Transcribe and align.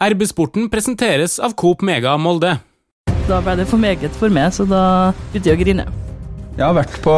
RB-sporten 0.00 0.70
presenteres 0.72 1.34
av 1.44 1.52
Coop 1.60 1.82
Mega 1.84 2.14
Molde. 2.16 2.54
Da 3.28 3.40
ble 3.44 3.58
det 3.58 3.66
for 3.68 3.76
meget 3.76 4.14
for 4.16 4.32
meg, 4.32 4.48
så 4.56 4.64
da 4.64 5.12
begynte 5.28 5.50
jeg 5.50 5.58
å 5.58 5.60
grine. 5.60 5.84
Jeg 6.56 6.64
har 6.64 6.72
vært 6.76 6.96
på 7.04 7.12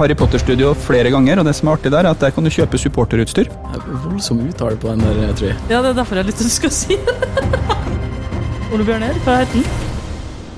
Harry 0.00 0.16
Potter-studio 0.16 0.72
flere 0.86 1.12
ganger, 1.12 1.42
og 1.42 1.46
det 1.48 1.52
som 1.58 1.68
er 1.68 1.76
artig 1.76 1.92
der, 1.92 2.08
er 2.08 2.16
at 2.16 2.24
der 2.24 2.32
kan 2.32 2.48
du 2.48 2.52
kjøpe 2.52 2.80
supporterutstyr. 2.80 3.52
Voldsom 4.06 4.40
uttale 4.48 4.80
på 4.80 4.88
den 4.94 5.04
der, 5.04 5.36
tror 5.36 5.52
jeg. 5.52 5.60
Ja, 5.68 5.84
det 5.84 5.92
er 5.92 6.00
derfor 6.00 6.16
jeg 6.16 6.24
har 6.24 6.32
lyst 6.32 6.40
til 6.64 6.72
å 6.72 6.74
si 6.80 7.00
det. 7.04 7.16
Ole 8.72 8.88
Bjørner, 8.88 9.24
hva 9.26 9.42
heter 9.44 9.60
den? 9.60 9.91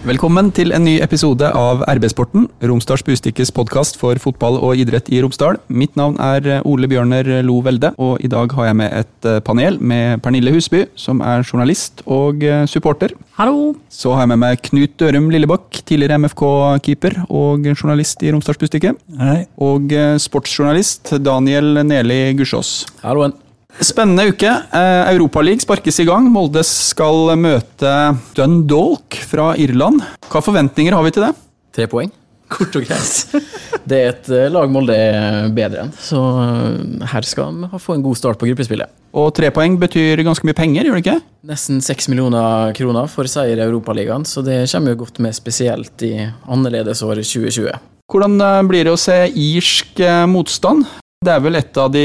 Velkommen 0.05 0.51
til 0.53 0.69
en 0.77 0.83
ny 0.85 0.99
episode 1.01 1.49
av 1.57 1.81
RB-sporten, 1.89 2.43
Romsdals 2.69 3.01
Bustikkes 3.07 3.49
podkast 3.57 3.97
for 3.97 4.19
fotball 4.21 4.59
og 4.59 4.77
idrett 4.77 5.07
i 5.09 5.23
Romsdal. 5.25 5.57
Mitt 5.73 5.95
navn 5.97 6.19
er 6.21 6.59
Ole 6.69 6.91
Bjørner 6.93 7.31
Lo 7.47 7.63
Velde, 7.65 7.95
og 7.97 8.21
i 8.21 8.29
dag 8.29 8.53
har 8.53 8.69
jeg 8.69 8.77
med 8.83 8.93
et 8.99 9.29
eh, 9.31 9.39
panel 9.47 9.79
med 9.81 10.21
Pernille 10.21 10.53
Husby, 10.53 10.83
som 11.01 11.23
er 11.25 11.41
journalist 11.41 12.03
og 12.05 12.45
eh, 12.45 12.67
supporter. 12.69 13.15
Hallo. 13.39 13.71
Så 13.89 14.13
har 14.13 14.27
jeg 14.27 14.35
med 14.35 14.43
meg 14.43 14.61
Knut 14.69 14.93
Dørum 15.01 15.31
Lillebakk, 15.33 15.81
tidligere 15.89 16.21
MFK-keeper 16.21 17.23
og 17.31 17.65
journalist 17.73 18.21
i 18.21 18.35
Romsdals 18.35 18.61
Bustikke. 18.61 18.93
Hei. 19.23 19.39
Og 19.57 19.89
eh, 19.89 20.19
sportsjournalist 20.21 21.17
Daniel 21.25 21.81
Neli 21.81 22.27
Gussiås. 22.37 22.83
Halloen. 23.01 23.39
Spennende 23.83 24.29
uke. 24.31 24.47
Eh, 24.49 25.13
Europaligaen 25.15 25.63
sparkes 25.63 25.99
i 25.99 26.07
gang. 26.07 26.29
Molde 26.31 26.63
skal 26.67 27.35
møte 27.41 27.95
Dundalk 28.37 29.19
fra 29.27 29.55
Irland. 29.59 30.05
Hva 30.31 30.43
forventninger 30.45 30.95
har 30.95 31.03
vi 31.07 31.15
til 31.15 31.27
det? 31.27 31.33
Tre 31.75 31.89
poeng. 31.91 32.13
Kort 32.55 32.77
og 32.79 32.85
greit. 32.87 33.43
Det 33.85 33.99
er 33.99 34.13
et 34.13 34.29
eh, 34.33 34.47
lag 34.53 34.71
Molde 34.73 34.95
er 34.95 35.49
bedre 35.53 35.83
enn, 35.85 35.91
så 35.99 36.21
eh, 36.41 37.07
her 37.11 37.27
skal 37.27 37.57
vi 37.65 37.81
få 37.83 37.97
en 37.97 38.05
god 38.05 38.21
start 38.21 38.39
på 38.41 38.47
gruppespillet. 38.49 38.93
Og 39.13 39.33
tre 39.37 39.51
poeng 39.55 39.77
betyr 39.81 40.23
ganske 40.25 40.47
mye 40.47 40.57
penger, 40.57 40.87
gjør 40.87 40.97
det 40.97 41.03
ikke? 41.05 41.19
Nesten 41.51 41.83
seks 41.85 42.09
millioner 42.09 42.73
kroner 42.79 43.11
for 43.11 43.29
seier 43.31 43.59
i 43.59 43.67
Europaligaen, 43.67 44.25
så 44.29 44.45
det 44.47 44.63
kommer 44.73 44.95
jo 44.95 45.03
godt 45.03 45.21
med 45.25 45.37
spesielt 45.37 46.07
i 46.07 46.15
annerledesåret 46.47 47.27
2020. 47.27 47.75
Hvordan 48.13 48.39
blir 48.71 48.87
det 48.87 48.95
å 48.95 49.01
se 49.01 49.19
irsk 49.29 50.01
motstand? 50.31 50.87
Det 51.25 51.33
er 51.33 51.41
vel 51.41 51.57
et 51.57 51.79
av 51.81 51.89
de 51.95 52.05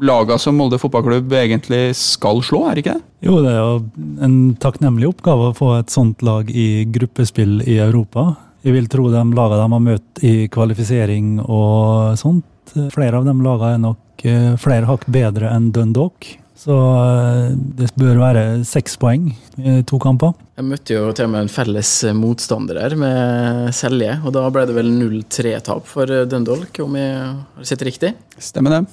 lagene 0.00 0.16
laga 0.16 0.38
som 0.40 0.56
Molde 0.56 0.78
fotballklubb 0.80 1.34
egentlig 1.36 1.90
skal 1.98 2.40
slå, 2.44 2.62
er 2.66 2.76
det 2.76 2.84
ikke 2.84 2.96
det? 2.96 3.04
Jo, 3.26 3.40
det 3.44 3.52
er 3.52 3.58
jo 3.60 4.06
en 4.24 4.36
takknemlig 4.62 5.10
oppgave 5.10 5.50
å 5.50 5.56
få 5.56 5.72
et 5.76 5.92
sånt 5.92 6.24
lag 6.24 6.48
i 6.48 6.86
gruppespill 6.92 7.60
i 7.66 7.78
Europa. 7.84 8.30
Jeg 8.64 8.76
vil 8.78 8.88
tro 8.90 9.10
de 9.12 9.22
lagene 9.36 9.60
de 9.60 9.76
har 9.76 9.84
møtt 9.84 10.24
i 10.24 10.34
kvalifisering 10.52 11.36
og 11.44 12.16
sånt, 12.20 12.74
flere 12.94 13.20
av 13.20 13.28
de 13.28 13.36
lagene 13.44 13.74
er 13.76 13.82
nok 13.82 14.00
eh, 14.24 14.54
flere 14.60 14.88
hakk 14.88 15.06
bedre 15.12 15.50
enn 15.52 15.70
Dundalk. 15.74 16.30
Så 16.56 16.72
eh, 16.72 17.52
det 17.78 17.90
bør 18.00 18.22
være 18.22 18.44
seks 18.64 18.96
poeng 19.00 19.28
i 19.60 19.80
to 19.86 20.00
kamper. 20.02 20.32
Jeg 20.56 20.68
møtte 20.70 20.96
jo 20.96 21.10
til 21.12 21.28
og 21.28 21.34
med 21.34 21.44
en 21.44 21.52
felles 21.52 21.90
motstander 22.16 22.80
der, 22.80 22.96
med 22.96 23.74
Selje, 23.76 24.16
og 24.24 24.32
da 24.32 24.46
ble 24.48 24.64
det 24.68 24.76
vel 24.78 24.88
0-3-tap 24.94 25.84
for 25.90 26.08
Dundalk, 26.30 26.80
om 26.80 26.96
jeg 26.96 27.18
har 27.18 27.68
sett 27.68 27.84
riktig? 27.84 28.14
Stemmer 28.40 28.78
det. 28.78 28.86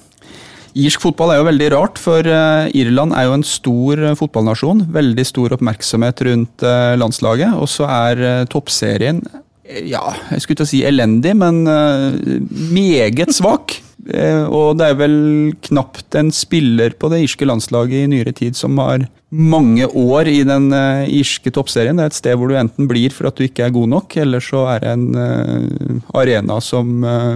Irsk 0.74 1.04
fotball 1.04 1.30
er 1.30 1.38
jo 1.38 1.46
veldig 1.46 1.66
rart, 1.76 2.00
for 2.02 2.26
eh, 2.26 2.72
Irland 2.74 3.14
er 3.14 3.28
jo 3.28 3.36
en 3.36 3.46
stor 3.46 4.00
eh, 4.08 4.16
fotballnasjon. 4.18 4.88
Veldig 4.94 5.24
stor 5.28 5.54
oppmerksomhet 5.54 6.22
rundt 6.26 6.64
eh, 6.66 6.94
landslaget. 6.98 7.54
Og 7.62 7.70
så 7.70 7.86
er 7.86 8.22
eh, 8.26 8.46
toppserien 8.50 9.22
eh, 9.22 9.84
ja, 9.92 10.02
jeg 10.32 10.42
skulle 10.42 10.58
ikke 10.58 10.68
si 10.72 10.82
elendig, 10.84 11.36
men 11.38 11.62
eh, 11.70 12.18
meget 12.74 13.30
svak. 13.36 13.78
Eh, 14.12 14.44
og 14.52 14.76
det 14.76 14.90
er 14.90 14.96
vel 14.98 15.18
knapt 15.64 16.16
en 16.18 16.30
spiller 16.34 16.92
på 16.98 17.08
det 17.12 17.22
irske 17.24 17.46
landslaget 17.48 18.04
i 18.04 18.10
nyere 18.12 18.34
tid 18.36 18.58
som 18.58 18.76
har 18.82 19.06
mange 19.34 19.86
år 19.88 20.28
i 20.30 20.42
den 20.46 20.68
eh, 20.76 21.08
irske 21.20 21.52
toppserien. 21.54 21.96
Det 21.96 22.04
er 22.04 22.12
et 22.12 22.18
sted 22.18 22.36
hvor 22.38 22.52
du 22.52 22.58
enten 22.60 22.88
blir 22.90 23.14
for 23.14 23.30
at 23.30 23.38
du 23.38 23.46
ikke 23.46 23.66
er 23.66 23.74
god 23.74 23.90
nok, 23.94 24.16
eller 24.20 24.44
så 24.44 24.66
er 24.74 24.84
det 24.84 24.92
en 24.92 25.06
eh, 25.18 26.00
arena 26.20 26.60
som 26.64 26.92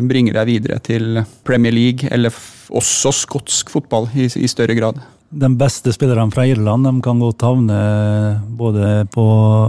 bringer 0.08 0.36
deg 0.40 0.50
videre 0.52 0.80
til 0.84 1.22
Premier 1.48 1.74
League, 1.74 2.10
eller 2.12 2.34
også 2.68 3.14
skotsk 3.24 3.72
fotball 3.72 4.10
i, 4.12 4.28
i 4.28 4.50
større 4.50 4.76
grad. 4.76 5.00
De 5.28 5.48
beste 5.60 5.92
spillerne 5.92 6.32
fra 6.32 6.46
Irland 6.48 6.86
de 6.88 6.94
kan 7.04 7.20
godt 7.20 7.44
havne 7.44 7.78
både 8.56 9.04
på 9.12 9.24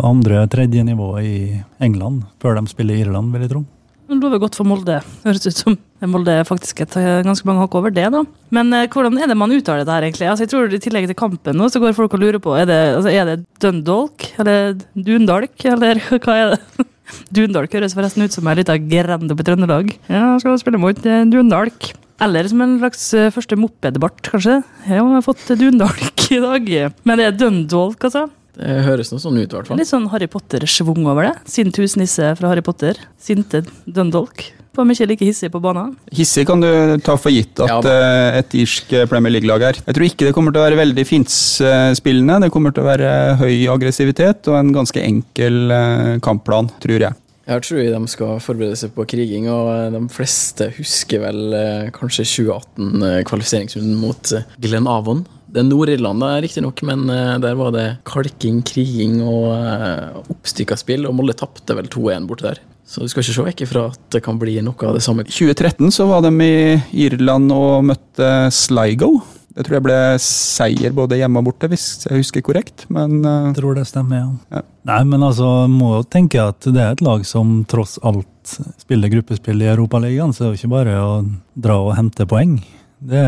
andre 0.08 0.46
og 0.46 0.54
tredje 0.54 0.86
nivå 0.88 1.12
i 1.20 1.36
England, 1.84 2.24
før 2.40 2.60
de 2.60 2.72
spiller 2.72 2.96
i 2.96 3.04
Irland, 3.04 3.32
vil 3.36 3.44
jeg 3.44 3.56
tro. 3.56 3.66
Det 4.10 4.18
lover 4.18 4.42
godt 4.42 4.56
for 4.58 4.66
Molde. 4.66 5.02
Høres 5.22 5.46
ut 5.46 5.60
som 5.60 5.76
Molde 6.08 6.38
faktisk 6.48 6.80
et 6.86 6.96
eh, 7.00 7.22
ganske 7.28 7.48
mange 7.48 7.66
hakk 7.66 7.76
over 7.76 7.92
det, 7.92 8.06
da. 8.14 8.22
Men 8.56 8.72
eh, 8.76 8.88
hvordan 8.92 9.18
er 9.20 9.28
det 9.28 9.36
man 9.40 9.52
uttaler 9.52 9.84
det 9.84 9.92
her, 9.92 10.08
egentlig? 10.08 10.30
Altså, 10.32 10.46
jeg 10.46 10.54
tror 10.54 10.72
I 10.72 10.80
tillegg 10.80 11.10
til 11.10 11.20
kampen 11.20 11.60
nå, 11.60 11.68
så 11.68 11.82
går 11.84 11.98
folk 11.98 12.16
og 12.16 12.24
lurer 12.24 12.40
på 12.44 12.56
er 12.56 12.70
det, 12.70 12.80
altså, 12.96 13.12
er 13.12 13.28
det 13.28 13.38
Dundalk 13.60 14.30
eller 14.40 14.78
Dundalk, 14.96 15.66
eller 15.68 16.00
hva 16.24 16.38
er 16.38 16.56
det? 16.56 16.88
Dundalk 17.34 17.74
høres 17.74 17.96
forresten 17.98 18.24
ut 18.24 18.36
som 18.36 18.48
ei 18.48 18.60
lita 18.60 18.78
grend 18.80 19.34
oppe 19.34 19.44
i 19.44 19.48
Trøndelag. 19.48 19.96
Ja, 20.08 20.36
skal 20.40 20.60
spille 20.62 20.82
mot 20.82 21.00
eh, 21.04 21.26
Dundalk. 21.28 21.92
Eller 22.20 22.48
som 22.52 22.62
en 22.64 22.76
slags 22.82 23.06
eh, 23.16 23.32
første 23.34 23.58
mopedbart, 23.60 24.22
kanskje. 24.28 24.60
Ja, 24.86 25.00
jeg 25.00 25.08
har 25.16 25.26
fått 25.26 25.48
Dundalk 25.60 26.26
i 26.36 26.42
dag. 26.44 26.70
Men 27.08 27.20
det 27.22 27.30
er 27.30 27.40
Dundalk, 27.40 28.04
altså. 28.08 28.28
Det 28.60 28.82
høres 28.84 29.12
noe 29.14 29.24
sånn 29.24 29.38
ut, 29.40 29.48
i 29.48 29.56
hvert 29.56 29.70
fall. 29.70 29.80
Litt 29.80 29.88
sånn 29.88 30.10
Harry 30.12 30.28
Potter-schwung 30.32 31.06
over 31.08 31.30
det. 31.30 31.36
Sint 31.48 31.80
husnisse 31.80 32.34
fra 32.36 32.52
Harry 32.52 32.64
Potter. 32.66 33.00
Sinte 33.22 33.64
Dundalk. 33.88 34.50
Var 34.78 34.86
mye 34.86 35.08
like 35.10 35.26
hissig 35.26 35.50
på 35.52 35.60
banen. 35.64 35.96
Hissig 36.14 36.46
kan 36.48 36.62
du 36.62 36.70
ta 37.04 37.16
for 37.18 37.34
gitt 37.34 37.60
at 37.60 37.70
Ja. 37.70 37.80
eh, 37.90 38.38
et 38.40 38.54
irsk 38.54 38.94
Premier 39.10 39.32
League-lag 39.34 39.62
er. 39.62 39.80
Jeg 39.86 39.96
tror 39.96 40.06
ikke 40.06 40.26
det 40.28 40.34
kommer 40.36 40.54
til 40.54 40.62
å 40.62 40.68
være 40.70 40.78
veldig 40.80 41.06
finspillende. 41.10 42.42
Det 42.46 42.52
kommer 42.52 42.72
til 42.74 42.84
å 42.84 42.90
være 42.90 43.10
høy 43.42 43.68
aggressivitet 43.74 44.48
og 44.48 44.60
en 44.60 44.72
ganske 44.72 45.02
enkel 45.02 45.72
eh, 45.72 46.20
kampplan, 46.20 46.70
tror 46.80 47.00
jeg. 47.08 47.14
Jeg 47.50 47.64
tror 47.66 47.82
de 47.82 48.08
skal 48.12 48.40
forberede 48.46 48.78
seg 48.78 48.92
på 48.94 49.08
kriging, 49.10 49.48
og 49.50 49.92
de 49.96 50.04
fleste 50.14 50.68
husker 50.78 51.24
vel 51.24 51.54
eh, 51.58 51.90
kanskje 51.96 52.28
2018-kvalifiseringsrunden 52.30 53.98
mot 53.98 54.22
Glenn 54.22 54.60
Glen 54.62 54.88
Avon. 54.88 55.26
Det 55.50 55.64
er 55.64 55.66
Nord-Irland, 55.66 56.22
riktignok, 56.46 56.84
men 56.86 57.10
eh, 57.10 57.40
der 57.42 57.56
var 57.58 57.72
det 57.74 57.88
kalking, 58.06 58.62
kriging 58.70 59.18
og 59.26 59.48
eh, 59.58 60.20
oppstykka 60.30 60.78
spill, 60.78 61.08
og 61.10 61.16
Molde 61.18 61.34
tapte 61.40 61.74
vel 61.74 61.90
2-1 61.90 62.28
borte 62.30 62.52
der. 62.52 62.62
Så 62.90 63.06
du 63.06 63.12
skal 63.12 63.22
ikke 63.22 63.36
se 63.36 63.44
vekk 63.46 63.66
ifra 63.68 63.88
at 63.92 64.00
det 64.16 64.24
kan 64.26 64.40
bli 64.42 64.56
noe 64.66 64.88
av 64.90 64.96
det 64.98 65.04
samme. 65.06 65.22
I 65.22 65.34
2013 65.34 65.92
så 65.94 66.08
var 66.10 66.24
de 66.26 66.32
i 66.42 66.80
Irland 67.06 67.52
og 67.54 67.84
møtte 67.86 68.30
Sligo. 68.56 69.20
Det 69.54 69.66
tror 69.66 69.76
jeg 69.76 69.86
ble 69.86 70.00
seier 70.24 70.94
både 70.96 71.20
hjemme 71.20 71.42
og 71.42 71.50
borte, 71.50 71.70
hvis 71.70 71.86
jeg 72.08 72.22
husker 72.22 72.44
korrekt. 72.46 72.88
Men 72.94 73.20
uh, 73.26 73.52
tror 73.58 73.78
det 73.78 73.86
stemmer, 73.90 74.24
ja. 74.24 74.60
Ja. 74.60 74.64
Nei, 74.90 75.00
men 75.12 75.26
altså, 75.26 75.68
må 75.70 75.98
jo 76.00 76.08
tenke 76.08 76.42
at 76.42 76.66
det 76.66 76.82
er 76.82 76.96
et 76.96 77.06
lag 77.06 77.26
som 77.28 77.60
tross 77.70 77.98
alt 78.02 78.56
spiller 78.82 79.12
gruppespill 79.14 79.62
i 79.62 79.70
Europaligaen, 79.70 80.34
så 80.34 80.46
det 80.46 80.48
er 80.48 80.54
jo 80.56 80.62
ikke 80.64 80.74
bare 80.74 80.98
å 81.04 81.12
dra 81.60 81.78
og 81.84 81.94
hente 82.00 82.26
poeng. 82.30 82.58
Det 83.00 83.24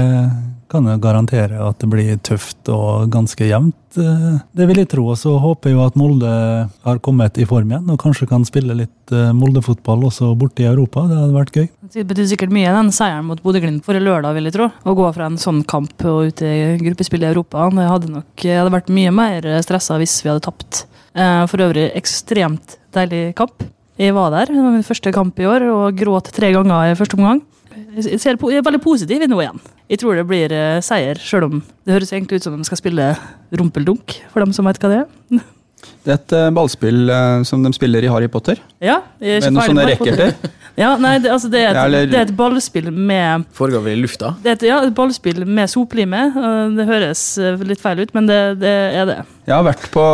kan 0.72 0.88
jeg 0.88 1.02
garantere 1.04 1.59
at 1.64 1.80
det 1.84 1.88
blir 1.92 2.18
tøft 2.24 2.70
og 2.72 3.09
ganske 3.12 3.44
jevnt. 3.48 3.76
Eh, 4.00 4.40
Det 4.56 4.68
vil 4.68 4.80
jeg 4.82 4.90
tro. 4.92 5.06
Og 5.12 5.18
så 5.20 5.34
håper 5.40 5.70
jeg 5.72 5.78
jo 5.78 5.86
at 5.86 5.98
Molde 6.00 6.32
har 6.86 7.00
kommet 7.04 7.38
i 7.38 7.48
form 7.48 7.72
igjen, 7.72 7.90
og 7.92 8.00
kanskje 8.00 8.28
kan 8.30 8.46
spille 8.48 8.76
litt 8.76 9.12
eh, 9.16 9.32
Molde-fotball 9.36 10.06
også 10.08 10.32
borte 10.40 10.64
i 10.64 10.70
Europa. 10.70 11.04
Det 11.09 11.20
hadde 11.20 11.36
vært 11.36 11.56
gøy. 11.56 11.68
Det 11.92 12.06
betyr 12.08 12.30
sikkert 12.32 12.56
mye, 12.56 12.72
den 12.72 12.92
seieren 12.96 13.28
mot 13.28 13.42
Bodø-Glimt 13.44 13.84
forrige 13.88 14.08
lørdag, 14.08 14.36
vil 14.38 14.48
jeg 14.48 14.56
tro. 14.56 14.70
Å 14.72 14.96
gå 14.96 15.12
fra 15.16 15.28
en 15.28 15.40
sånn 15.42 15.64
kamp 15.68 16.08
og 16.08 16.32
ut 16.32 16.46
i 16.48 16.53
gruppespill 16.84 17.24
i 17.28 17.32
Europa. 17.32 17.68
Det 17.76 17.90
hadde 17.92 18.16
nok 18.16 18.48
hadde 18.48 18.76
vært 18.78 18.96
mye 18.96 19.12
mer 19.16 19.52
stressa 19.66 20.00
hvis 20.00 20.22
vi 20.24 20.32
hadde 20.32 20.48
tapt. 20.48 20.86
Eh, 21.16 21.44
For 21.52 21.68
øvrig 21.68 21.90
ekstremt 22.00 22.78
deilig 22.96 23.36
kamp. 23.36 23.68
Jeg 24.00 24.16
var 24.16 24.32
der, 24.34 24.48
det 24.50 24.56
var 24.64 24.72
min 24.74 24.88
første 24.88 25.12
kamp 25.14 25.40
i 25.40 25.46
år, 25.46 25.68
og 25.70 26.00
gråt 26.00 26.32
tre 26.34 26.50
ganger 26.56 26.92
i 26.92 26.98
første 26.98 27.20
omgang. 27.20 27.42
Jeg 27.96 28.20
ser 28.22 28.38
po- 28.42 28.52
jeg 28.52 28.62
er 28.62 28.68
veldig 28.68 28.82
positiv 28.84 29.24
nå 29.28 29.40
igjen. 29.44 29.59
Jeg 29.92 30.00
tror 30.02 30.16
det 30.20 30.28
blir 30.30 30.52
uh, 30.56 30.82
seier, 30.84 31.20
sjøl 31.20 31.48
om 31.50 31.58
det 31.86 31.94
høres 31.98 32.12
egentlig 32.14 32.40
ut 32.42 32.44
som 32.50 32.58
de 32.59 32.68
skal 32.68 32.80
spille 32.80 33.09
rumpeldunk, 33.58 34.20
for 34.32 34.44
dem 34.44 34.54
som 34.56 34.66
vet 34.70 34.80
hva 34.82 34.90
det 34.94 35.02
er. 35.04 35.42
det 36.06 36.12
er 36.14 36.18
et 36.20 36.34
uh, 36.38 36.47
ballspill 36.56 37.09
uh, 37.12 37.44
som 37.47 37.64
de 37.66 37.72
spiller 37.76 38.06
i 38.06 38.09
Harry 38.12 38.29
Potter. 38.32 38.62
Ja, 38.82 39.02
jeg 39.20 39.41
er 39.41 39.41
Med 39.41 39.50
ikke 39.50 39.53
noen 39.58 39.70
sånne 39.70 39.76
med 39.82 39.90
Harry 39.90 40.00
Potter. 40.02 40.26
racketer. 40.32 40.58
Ja, 40.79 40.94
nei, 40.96 41.18
det, 41.20 41.28
altså, 41.34 41.50
det, 41.52 41.59
er 41.66 41.73
et, 41.73 41.76
Ja, 41.76 41.84
eller- 41.90 42.08
det 42.08 42.16
er 42.22 42.29
et 42.29 42.35
ballspill 42.38 42.88
med 42.96 43.44
Foregår 43.58 43.84
vel 43.90 43.97
i 44.00 44.02
lufta? 44.06 44.29
Det 44.41 44.53
er 44.53 44.56
et, 44.56 44.64
ja, 44.70 44.78
et 44.88 44.94
ballspill 44.96 45.44
med 45.46 45.68
soplime. 45.70 46.22
Det 46.78 46.85
høres 46.88 47.26
litt 47.68 47.82
feil 47.84 48.00
ut, 48.06 48.14
men 48.16 48.29
det, 48.29 48.38
det 48.64 48.72
er 49.02 49.09
det. 49.09 49.18
Jeg 49.50 49.56
har 49.58 49.66
vært 49.68 49.84
på 49.91 50.06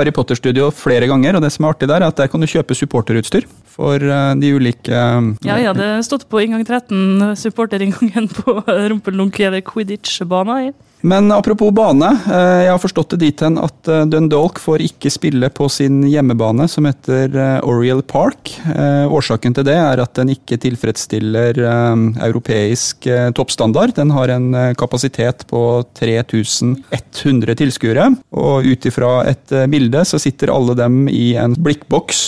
Harry 0.00 0.10
Potter-studio 0.16 0.72
flere 0.74 1.06
ganger, 1.06 1.38
og 1.38 1.44
det 1.46 1.52
som 1.54 1.64
er 1.68 1.76
artig 1.76 1.88
der, 1.92 2.02
er 2.02 2.10
at 2.10 2.18
der 2.18 2.26
kan 2.32 2.42
du 2.42 2.48
kjøpe 2.50 2.74
supporterutstyr 2.74 3.46
for 3.80 4.04
eh, 4.04 4.34
de 4.40 4.52
ulike 4.56 4.92
eh, 4.92 5.30
Ja, 5.46 5.56
jeg 5.56 5.70
hadde 5.72 5.88
stått 6.06 6.28
på 6.30 6.42
inngang 6.44 6.66
13, 6.66 7.32
supporterinngangen 7.40 8.28
på 8.28 8.60
Rumpelunk 8.92 9.40
eller 9.40 9.64
Quidditch-banen. 9.64 10.74
Men 11.00 11.32
apropos 11.32 11.70
bane. 11.72 12.06
eh, 12.28 12.62
Jeg 12.66 12.72
har 12.74 12.80
forstått 12.82 13.14
det 13.14 13.20
dit 13.22 13.40
hen 13.40 13.56
at 13.60 13.88
eh, 13.88 14.02
Dundalk 14.10 14.60
får 14.60 14.82
ikke 14.84 15.12
spille 15.12 15.48
på 15.48 15.68
sin 15.72 16.02
hjemmebane, 16.04 16.66
som 16.68 16.84
heter 16.88 17.32
eh, 17.32 17.64
Oriel 17.64 18.02
Park. 18.04 18.52
Årsaken 19.10 19.54
til 19.56 19.64
det 19.66 19.76
er 19.80 20.02
at 20.02 20.14
den 20.18 20.32
ikke 20.34 20.58
tilfredsstiller 20.60 21.56
europeisk 22.26 23.06
toppstandard. 23.36 23.94
Den 23.96 24.12
har 24.14 24.32
en 24.34 24.74
kapasitet 24.78 25.46
på 25.50 25.62
3100 25.98 27.56
tilskuere. 27.58 28.08
Og 28.36 28.66
ut 28.68 28.88
ifra 28.90 29.12
et 29.30 29.54
bilde 29.72 30.04
så 30.08 30.20
sitter 30.22 30.52
alle 30.54 30.76
dem 30.78 31.04
i 31.08 31.32
en 31.40 31.56
blikkboks 31.56 32.22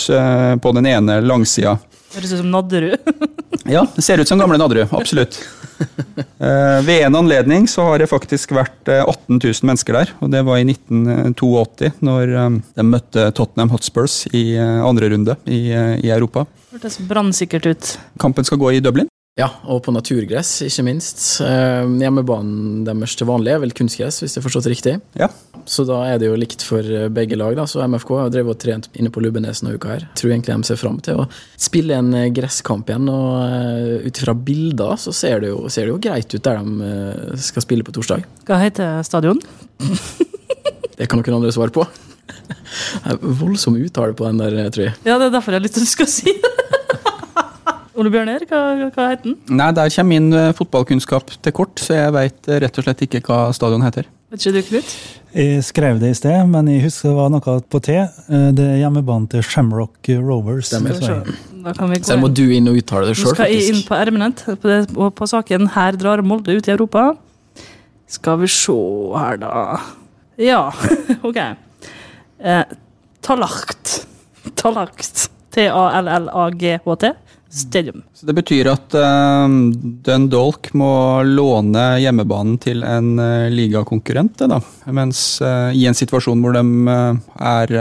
på 0.63 0.75
den 0.77 0.89
ene 0.89 1.19
langsida. 1.23 1.77
Høres 2.13 2.33
ut 2.33 2.43
som 2.43 2.51
Nadderud. 2.53 2.99
Ja, 3.69 3.85
det 3.95 4.03
ser 4.03 4.19
ut 4.19 4.27
som 4.27 4.41
gamle 4.41 4.57
Nadderud. 4.59 4.91
Absolutt. 4.91 5.37
Eh, 5.79 6.79
ved 6.83 7.05
en 7.05 7.15
anledning 7.15 7.67
så 7.71 7.85
har 7.87 8.01
det 8.01 8.09
faktisk 8.11 8.51
vært 8.57 8.89
eh, 8.91 8.99
18 9.07 9.37
000 9.39 9.69
mennesker 9.69 9.95
der. 9.95 10.11
og 10.19 10.33
Det 10.33 10.41
var 10.43 10.59
i 10.59 10.65
1982, 10.67 11.93
når 12.03 12.33
eh, 12.41 12.49
de 12.75 12.85
møtte 12.89 13.29
Tottenham 13.37 13.71
Hotspurs 13.71 14.23
i 14.35 14.57
eh, 14.59 14.81
andre 14.83 15.13
runde 15.13 15.37
i, 15.47 15.61
eh, 15.71 15.95
i 16.03 16.11
Europa. 16.11 16.43
Hørtes 16.73 16.99
brannsikkert 17.07 17.69
ut. 17.71 17.93
Kampen 18.19 18.43
skal 18.47 18.59
gå 18.59 18.73
i 18.75 18.83
Dublin. 18.83 19.07
Ja, 19.33 19.47
og 19.65 19.79
på 19.81 19.89
naturgress, 19.89 20.59
ikke 20.61 20.83
minst. 20.85 21.23
Eh, 21.41 21.87
hjemmebanen 22.03 22.83
deres 22.85 23.15
til 23.17 23.25
vanlig 23.25 23.55
er 23.55 23.63
vel 23.63 23.71
kunstgress, 23.73 24.19
hvis 24.21 24.35
jeg 24.35 24.43
har 24.43 24.45
forstått 24.45 24.67
riktig. 24.69 24.93
Ja. 25.17 25.31
Så 25.65 25.87
da 25.89 26.03
er 26.05 26.19
det 26.21 26.27
jo 26.27 26.35
likt 26.37 26.61
for 26.61 26.85
eh, 26.85 27.07
begge 27.09 27.39
lag. 27.41 27.55
da, 27.57 27.65
så 27.65 27.81
MFK 27.89 28.11
har 28.19 28.29
drevet 28.29 28.53
og 28.53 28.61
trent 28.61 28.91
inne 28.93 29.09
på 29.09 29.23
Lubbenes 29.25 29.63
denne 29.63 29.73
uka 29.73 29.95
her. 29.95 30.05
Tror 30.19 30.35
egentlig 30.35 30.53
de 30.53 30.69
ser 30.69 30.77
fram 30.77 31.01
til 31.01 31.23
å 31.23 31.27
spille 31.57 31.97
en 31.97 32.13
eh, 32.19 32.29
gresskamp 32.35 32.93
igjen. 32.93 33.09
og 33.09 34.05
Ut 34.05 34.21
ifra 34.21 34.37
bilder 34.37 35.01
så 35.01 35.15
ser 35.17 35.41
det, 35.41 35.49
jo, 35.49 35.65
ser 35.65 35.89
det 35.89 35.95
jo 35.95 36.01
greit 36.05 36.29
ut 36.29 36.45
der 36.45 36.61
de 36.61 37.41
skal 37.49 37.65
spille 37.65 37.87
på 37.87 37.97
torsdag. 37.97 38.29
Hva 38.45 38.61
heter 38.61 39.01
stadion? 39.07 39.41
Det 40.93 41.07
kan 41.09 41.17
noen 41.17 41.39
andre 41.39 41.49
svare 41.55 41.73
på. 41.73 41.81
Det 42.29 43.15
er 43.15 43.17
Voldsom 43.41 43.81
uttale 43.81 44.13
på 44.13 44.29
den 44.29 44.45
der, 44.45 44.69
tror 44.69 44.91
jeg. 44.91 44.97
Ja, 45.09 45.17
det 45.17 45.31
er 45.31 45.39
derfor 45.39 45.55
jeg 45.55 45.63
har 45.63 45.65
lyst 45.65 45.79
til 45.79 45.87
å 45.89 45.89
skal 45.89 46.11
si 46.21 46.37
det. 46.37 46.52
Ole 48.03 48.11
Bjørner, 48.11 48.43
hva, 48.49 48.61
hva 48.91 49.05
heter 49.13 49.29
den? 49.29 49.37
Nei, 49.55 49.69
der 49.77 49.91
kommer 49.95 50.11
min 50.11 50.33
eh, 50.35 50.49
fotballkunnskap 50.57 51.31
til 51.39 51.55
kort, 51.55 51.79
så 51.79 51.95
jeg 51.95 52.13
veit 52.15 52.49
rett 52.51 52.79
og 52.81 52.83
slett 52.85 53.03
ikke 53.07 53.23
hva 53.23 53.45
stadion 53.55 53.85
heter. 53.85 54.09
Vet 54.33 54.43
ikke 54.43 54.51
du, 54.55 54.61
Knut? 54.67 54.93
Jeg 55.33 55.63
skrev 55.65 55.99
det 56.01 56.09
i 56.09 56.17
sted, 56.17 56.47
men 56.49 56.67
jeg 56.69 56.83
husker 56.87 57.11
det 57.11 57.17
var 57.17 57.29
noe 57.31 57.55
på 57.69 57.79
T. 57.85 57.95
Eh, 58.01 58.47
Det 58.57 58.65
er 58.65 58.79
hjemmebanen 58.83 59.27
til 59.31 59.43
Shamrock 59.45 60.09
Rovers. 60.19 60.71
Så 60.73 60.81
her 60.83 62.19
må 62.19 62.29
du 62.33 62.43
inn 62.51 62.67
og 62.67 62.79
uttale 62.81 63.11
det 63.11 63.17
Nå 63.21 63.33
skal 63.33 63.53
jeg 63.53 63.69
inn 63.71 63.83
på 63.87 63.99
det- 64.67 64.97
og 64.97 65.13
på 65.15 65.29
saken 65.29 65.69
'Her 65.73 65.95
drar 65.97 66.21
Molde 66.21 66.57
ut 66.57 66.67
i 66.67 66.71
Europa'. 66.75 67.15
Skal 68.07 68.37
vi 68.41 68.47
se 68.47 68.73
her, 69.17 69.37
da. 69.37 69.79
Ja, 70.37 70.71
OK. 71.23 71.37
Eh, 72.39 72.63
Talakt. 73.21 74.05
Talakt. 74.55 75.29
T-a-l-l-a-g-h-t. 75.53 77.13
Stadium. 77.53 78.01
Så 78.13 78.25
Det 78.25 78.33
betyr 78.33 78.71
at 78.71 78.95
uh, 78.97 79.45
Dundalk 80.05 80.71
må 80.73 81.21
låne 81.27 81.85
hjemmebanen 82.01 82.57
til 82.63 82.81
en 82.87 83.13
uh, 83.21 83.51
ligakonkurrent, 83.53 84.41
da. 84.49 84.59
Mens 84.89 85.21
uh, 85.43 85.69
i 85.69 85.85
en 85.85 85.97
situasjon 85.97 86.41
hvor 86.41 86.57
de 86.57 86.63
uh, 86.89 87.21
er 87.37 87.77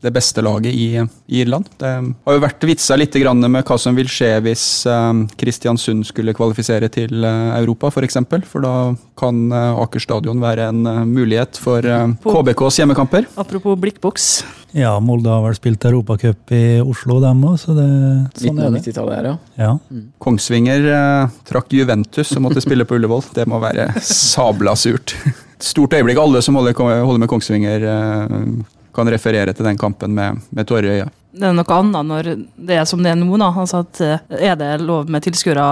det 0.00 0.12
beste 0.14 0.42
laget 0.44 0.72
i, 0.72 0.96
i 0.96 1.42
Irland. 1.42 1.68
Det 1.80 1.90
har 1.90 2.36
jo 2.36 2.42
vært 2.42 2.64
vitsa 2.68 2.96
litt 2.96 3.16
grann 3.20 3.44
med 3.44 3.64
hva 3.68 3.76
som 3.80 3.96
vil 3.96 4.08
skje 4.10 4.30
hvis 4.44 4.64
eh, 4.88 5.10
Kristiansund 5.40 6.06
skulle 6.08 6.34
kvalifisere 6.36 6.88
til 6.92 7.26
eh, 7.26 7.50
Europa, 7.60 7.90
f.eks. 7.90 7.98
For, 8.00 8.08
eksempel. 8.08 8.46
for 8.48 8.64
da 8.64 8.74
kan 9.20 9.50
eh, 9.52 9.82
Aker 9.84 10.02
stadion 10.02 10.40
være 10.40 10.70
en 10.72 10.86
eh, 10.88 11.02
mulighet 11.08 11.60
for 11.60 11.84
eh, 11.84 12.06
KBKs 12.24 12.80
hjemmekamper. 12.80 13.28
Apropos 13.40 13.76
blikkboks. 13.80 14.30
Ja, 14.76 14.94
Molde 15.02 15.32
har 15.32 15.42
vel 15.44 15.56
spilt 15.58 15.84
Europacup 15.84 16.52
i 16.54 16.64
Oslo, 16.80 17.18
dem 17.22 17.42
òg, 17.48 17.58
så 17.60 17.74
det, 17.74 17.86
sånn 18.38 18.60
er 18.62 18.70
det. 18.70 18.94
her, 18.94 19.30
ja. 19.32 19.36
Ja. 19.58 19.74
Kongsvinger 20.22 20.90
eh, 20.94 21.38
trakk 21.48 21.74
Juventus 21.74 22.32
og 22.36 22.44
måtte 22.46 22.62
spille 22.64 22.86
på 22.86 22.96
Ullevål. 22.96 23.26
Det 23.36 23.48
må 23.50 23.60
være 23.62 23.90
sabla 24.06 24.76
surt. 24.78 25.16
Et 25.26 25.66
stort 25.72 25.96
øyeblikk. 25.98 26.22
Alle 26.22 26.42
som 26.46 26.56
holder, 26.56 26.78
holder 26.78 27.24
med 27.26 27.32
Kongsvinger, 27.32 27.88
eh, 27.90 28.79
kan 28.94 29.08
referere 29.12 29.52
til 29.54 29.66
den 29.66 29.78
kampen 29.80 30.14
med, 30.16 30.40
med 30.50 30.66
tårer 30.68 30.88
i 30.90 30.98
øyet. 31.00 31.16
Det 31.32 31.46
er 31.46 31.54
noe 31.54 31.76
annet 31.76 32.06
når 32.10 32.28
det 32.58 32.76
er 32.80 32.84
som 32.90 33.02
det 33.04 33.12
er 33.12 33.18
nå, 33.20 33.30
da. 33.38 33.52
Altså 33.62 33.84
at 33.84 34.00
eh, 34.02 34.18
er 34.50 34.56
det 34.58 34.80
lov 34.82 35.08
med 35.10 35.22
tilskuere 35.22 35.66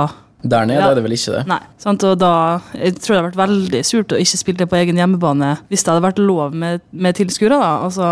Der 0.46 0.66
nede 0.70 0.78
Ja. 0.78 0.90
er 0.92 0.94
det 0.94 1.02
vel 1.02 1.16
ikke 1.16 1.32
det. 1.34 1.46
Nei. 1.50 1.58
Sant? 1.82 2.04
Og 2.06 2.18
da, 2.20 2.60
jeg 2.78 2.94
tror 3.02 3.14
det 3.14 3.18
hadde 3.18 3.30
vært 3.32 3.40
veldig 3.48 3.80
surt 3.84 4.12
å 4.14 4.20
ikke 4.22 4.38
spille 4.38 4.58
det 4.62 4.68
på 4.70 4.78
egen 4.78 4.96
hjemmebane 5.00 5.56
hvis 5.68 5.82
det 5.82 5.90
hadde 5.90 6.04
vært 6.06 6.20
lov 6.22 6.54
med, 6.54 6.80
med 6.92 7.16
tilskuere. 7.18 7.58
Altså, 7.58 8.06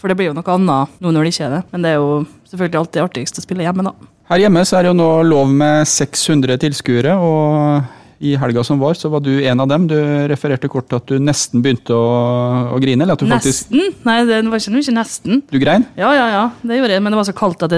for 0.00 0.08
det 0.10 0.16
blir 0.18 0.32
jo 0.32 0.34
noe 0.34 0.50
annet 0.56 0.98
nå 0.98 1.12
når 1.14 1.22
det 1.28 1.34
ikke 1.36 1.46
er 1.46 1.54
det. 1.58 1.62
Men 1.70 1.86
det 1.86 1.92
er 1.94 2.00
jo 2.02 2.10
selvfølgelig 2.50 2.80
alltid 2.82 3.02
artigst 3.04 3.38
å 3.38 3.44
spille 3.46 3.62
hjemme, 3.68 3.86
da. 3.86 3.94
Her 4.32 4.40
hjemme 4.42 4.64
så 4.66 4.78
er 4.78 4.82
det 4.82 4.90
jo 4.90 4.98
nå 4.98 5.08
lov 5.28 5.50
med 5.52 5.86
600 5.86 6.58
tilskuere, 6.62 7.14
og 7.20 7.84
i 8.24 8.34
helga 8.40 8.64
som 8.64 8.80
var, 8.80 8.96
så 8.98 9.10
var 9.12 9.22
du 9.24 9.32
en 9.44 9.60
av 9.60 9.68
dem. 9.70 9.86
Du 9.90 9.96
refererte 10.30 10.70
kort 10.72 10.88
til 10.90 11.00
at 11.00 11.10
du 11.10 11.18
nesten 11.22 11.62
begynte 11.64 11.96
å, 11.96 12.04
å 12.74 12.78
grine. 12.82 13.04
eller 13.04 13.18
at 13.18 13.24
du 13.24 13.28
faktisk... 13.30 13.70
Nesten? 13.74 13.98
Nei, 14.06 14.16
det 14.28 14.40
var 14.48 14.62
ikke, 14.62 14.80
ikke 14.80 14.96
nesten. 14.96 15.42
Du 15.50 15.58
grein? 15.62 15.86
Ja, 16.00 16.12
ja, 16.16 16.28
ja, 16.32 16.44
det 16.64 16.78
gjorde 16.80 16.96
jeg, 16.96 17.04
men 17.04 17.14
det 17.14 17.20
var 17.20 17.28
så 17.28 17.36
kaldt 17.36 17.66
at, 17.66 17.74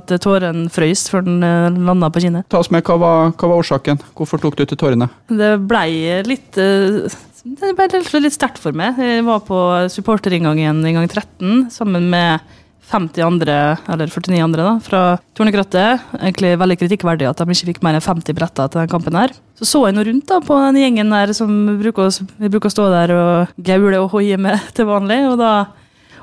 at 0.00 0.14
tåren 0.24 0.64
frøys 0.72 1.04
før 1.12 1.26
den 1.26 1.42
landa 1.88 2.12
på 2.12 2.24
kinnet. 2.24 2.48
Ta 2.52 2.62
oss 2.62 2.72
med, 2.72 2.84
hva 2.88 2.98
var, 3.02 3.34
hva 3.36 3.52
var 3.52 3.64
årsaken? 3.64 4.00
Hvorfor 4.18 4.42
tok 4.42 4.58
du 4.60 4.64
til 4.64 4.80
tårene? 4.80 5.10
Det 5.28 5.52
blei 5.68 6.22
litt 6.26 6.58
eh, 6.60 7.12
Det 7.42 7.74
ble 7.76 8.24
litt 8.24 8.36
sterkt 8.36 8.60
for 8.62 8.76
meg. 8.76 8.98
Jeg 9.02 9.26
var 9.26 9.44
på 9.46 9.60
supporterinngangen 9.92 10.84
i 10.88 10.96
gang 10.96 11.08
13 11.10 11.68
sammen 11.74 12.08
med 12.12 12.60
50 12.90 13.24
andre, 13.24 13.56
eller 13.88 14.10
49 14.10 14.40
andre, 14.42 14.64
da, 14.66 14.72
fra 14.82 15.02
Tornekrattet. 15.38 16.02
Egentlig 16.18 16.54
veldig 16.60 16.78
kritikkverdig 16.80 17.28
at 17.28 17.40
de 17.40 17.54
ikke 17.54 17.70
fikk 17.70 17.82
mer 17.86 17.96
enn 17.96 18.04
50 18.04 18.36
bretter 18.36 18.72
til 18.72 18.82
den 18.82 18.90
kampen 18.92 19.16
her. 19.16 19.34
Så 19.58 19.68
så 19.68 19.84
jeg 19.86 19.96
nå 19.96 20.04
rundt 20.08 20.26
da 20.28 20.40
på 20.44 20.58
den 20.66 20.80
gjengen 20.82 21.14
der 21.14 21.32
som 21.36 21.52
bruker 21.80 22.10
vi 22.40 22.50
bruker 22.50 22.68
å 22.68 22.74
stå 22.74 22.88
der 22.92 23.14
og 23.16 23.54
gaule 23.64 24.02
og 24.02 24.10
hoie 24.16 24.40
med 24.40 24.58
til 24.76 24.90
vanlig. 24.90 25.22
og 25.30 25.38
da 25.40 25.52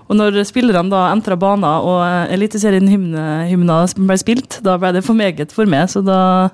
og 0.09 0.17
når 0.17 0.39
spillerne 0.49 0.89
da 0.89 1.03
entra 1.13 1.35
banen 1.37 1.67
og 1.85 2.31
Eliteserien-hymna 2.33 3.75
ble 3.93 4.15
spilt, 4.17 4.57
da 4.65 4.73
ble 4.81 4.95
det 4.95 5.03
for 5.05 5.13
meget 5.13 5.53
for 5.53 5.69
meg, 5.69 5.85
så 5.91 6.01
da 6.01 6.49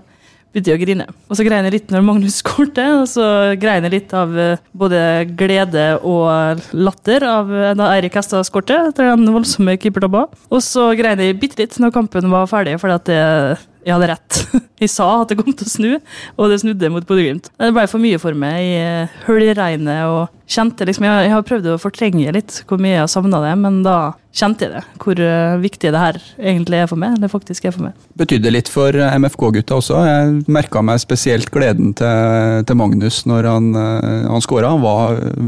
begynte 0.56 0.72
jeg 0.72 0.80
å 0.80 0.84
grine. 0.86 1.06
Og 1.28 1.38
så 1.38 1.46
grein 1.46 1.68
jeg 1.68 1.76
litt 1.76 1.92
når 1.92 2.06
Magnus 2.08 2.40
skårte, 2.42 2.86
og 3.02 3.08
så 3.12 3.28
grein 3.60 3.86
jeg 3.88 3.96
litt 3.98 4.16
av 4.16 4.32
eh, 4.40 4.64
både 4.72 5.02
glede 5.36 5.88
og 6.08 6.64
latter 6.74 7.28
av 7.28 7.52
eh, 7.52 7.74
da 7.76 7.92
Eirik 7.98 8.16
Hestad 8.16 8.48
skårte, 8.48 8.80
etter 8.92 9.12
den 9.12 9.28
voldsomme 9.36 9.76
keepertabba. 9.82 10.28
Og 10.50 10.64
så 10.64 10.90
grein 10.98 11.22
jeg 11.24 11.40
bitte 11.42 11.60
litt 11.62 11.76
når 11.82 11.94
kampen 11.96 12.32
var 12.32 12.48
ferdig, 12.52 12.78
fordi 12.82 13.00
at 13.02 13.12
jeg, 13.12 13.60
jeg 13.86 13.94
hadde 13.94 14.10
rett. 14.10 14.40
Jeg 14.82 14.92
sa 14.92 15.06
at 15.22 15.30
det 15.32 15.38
kom 15.40 15.54
til 15.56 15.68
å 15.68 15.72
snu, 15.72 15.92
og 16.36 16.50
det 16.52 16.58
snudde 16.60 16.90
mot 16.92 17.06
Bodø-Glimt. 17.08 17.48
Det 17.56 17.72
ble 17.72 17.86
for 17.88 18.02
mye 18.04 18.18
for 18.20 18.36
meg 18.36 18.66
i 18.66 19.54
regnet 19.56 20.10
og 20.10 20.34
kjente 20.52 20.86
liksom 20.86 21.06
Jeg, 21.08 21.26
jeg 21.26 21.34
har 21.34 21.46
prøvd 21.48 21.70
å 21.72 21.78
fortrenge 21.82 22.34
litt 22.36 22.60
hvor 22.68 22.82
mye 22.82 22.98
jeg 22.98 23.04
har 23.06 23.10
savna 23.10 23.40
det, 23.46 23.54
men 23.62 23.80
da 23.86 23.96
kjente 24.36 24.68
jeg 24.68 24.74
det. 24.76 24.84
Hvor 25.02 25.22
eh, 25.24 25.56
viktig 25.64 25.94
det 25.96 26.02
her 26.02 26.20
egentlig 26.36 26.82
er 26.82 26.90
for 26.92 27.00
meg. 27.00 27.16
Det 27.22 27.32
faktisk 27.32 27.70
er 27.70 27.76
for 27.76 27.88
meg. 27.88 27.96
Betydde 28.20 28.52
litt 28.52 28.72
for 28.72 28.98
eh, 29.00 29.16
MFK-gutta 29.22 29.80
også. 29.80 30.02
Jeg 30.10 30.36
merka 30.52 30.84
meg 30.86 31.00
spesielt 31.04 31.50
gleden 31.54 31.94
til, 31.98 32.66
til 32.68 32.80
Magnus 32.80 33.24
når 33.30 33.50
han, 33.54 33.72
eh, 33.80 34.28
han 34.28 34.44
skåra. 34.44 34.74
Han 34.76 34.84
var 34.84 35.22
eh, 35.22 35.40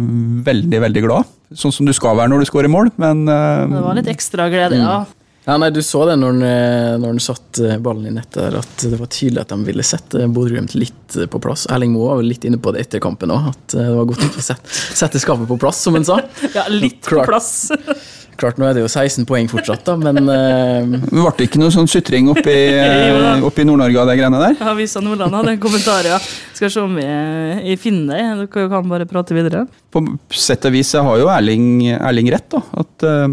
veldig, 0.48 0.82
veldig 0.88 1.04
glad. 1.10 1.36
Sånn 1.56 1.72
som 1.76 1.88
du 1.88 1.94
skal 1.96 2.18
være 2.20 2.32
når 2.32 2.44
du 2.44 2.50
skårer 2.50 2.72
mål, 2.72 2.94
men 3.00 3.28
eh, 3.28 3.64
Men 3.68 3.78
det 3.78 3.86
var 3.86 4.00
litt 4.00 4.12
ekstra 4.12 4.48
glede, 4.52 4.80
ja. 4.82 4.98
Ja, 5.48 5.56
nei, 5.56 5.70
Du 5.72 5.80
så 5.86 6.02
det 6.10 6.18
når 6.20 6.34
han, 6.34 6.44
eh, 6.44 6.94
når 7.00 7.14
han 7.14 7.22
satt 7.24 7.62
eh, 7.64 7.78
ballen 7.80 8.10
i 8.10 8.12
nettet, 8.12 8.36
der, 8.42 8.58
at 8.60 8.84
det 8.84 8.98
var 9.00 9.08
tydelig 9.08 9.46
at 9.46 9.54
de 9.54 9.58
ville 9.64 9.86
sette 9.88 10.26
Bodø-Glimt 10.28 10.76
litt 10.76 11.16
eh, 11.16 11.30
på 11.32 11.40
plass. 11.40 11.64
Erling 11.72 11.94
Moe 11.94 12.10
var 12.10 12.20
vel 12.20 12.28
litt 12.34 12.44
inne 12.50 12.60
på 12.60 12.74
det 12.76 12.84
etter 12.84 13.00
kampen 13.04 13.32
òg, 13.32 13.48
at 13.54 13.78
det 13.78 13.86
var 13.96 14.10
godt 14.10 14.26
å 14.28 14.44
sette, 14.44 14.68
sette 14.68 15.22
skapet 15.24 15.48
på 15.48 15.56
plass, 15.62 15.80
som 15.88 15.96
han 15.96 16.08
sa. 16.08 16.20
Ja, 16.58 16.66
litt 16.68 17.00
på 17.08 17.24
plass. 17.24 17.70
Klart, 18.38 18.60
nå 18.60 18.68
er 18.68 18.76
det 18.76 18.84
jo 18.84 18.90
16 18.92 19.24
poeng 19.26 19.48
fortsatt, 19.50 19.88
da, 19.88 19.96
men 19.98 20.28
eh, 20.30 20.92
det 21.08 21.16
ble 21.16 21.48
ikke 21.48 21.64
noe 21.64 21.72
sånn 21.74 21.88
sutring 21.90 22.28
oppi, 22.34 22.58
oppi 23.48 23.66
Nord-Norge 23.66 24.04
av 24.04 24.12
de 24.12 24.18
greiene 24.20 24.44
der. 24.44 24.60
Avisa 24.74 25.00
Nordland 25.02 25.40
hadde 25.40 25.56
en 25.56 25.64
kommentar, 25.64 26.12
ja. 26.12 26.20
Skal 26.60 26.76
se 26.76 26.84
om 26.84 27.00
jeg 27.00 27.80
finner 27.80 28.20
det. 28.20 28.52
Dere 28.52 28.68
kan 28.76 28.92
bare 28.92 29.08
prate 29.08 29.38
videre. 29.38 29.64
På 29.96 30.04
sett 30.28 30.68
og 30.68 30.76
vis 30.76 30.92
har 31.00 31.24
jo 31.24 31.32
Erling, 31.32 31.88
Erling 31.96 32.36
rett, 32.36 32.52
da. 32.52 32.66
At 32.84 33.08
eh, 33.08 33.26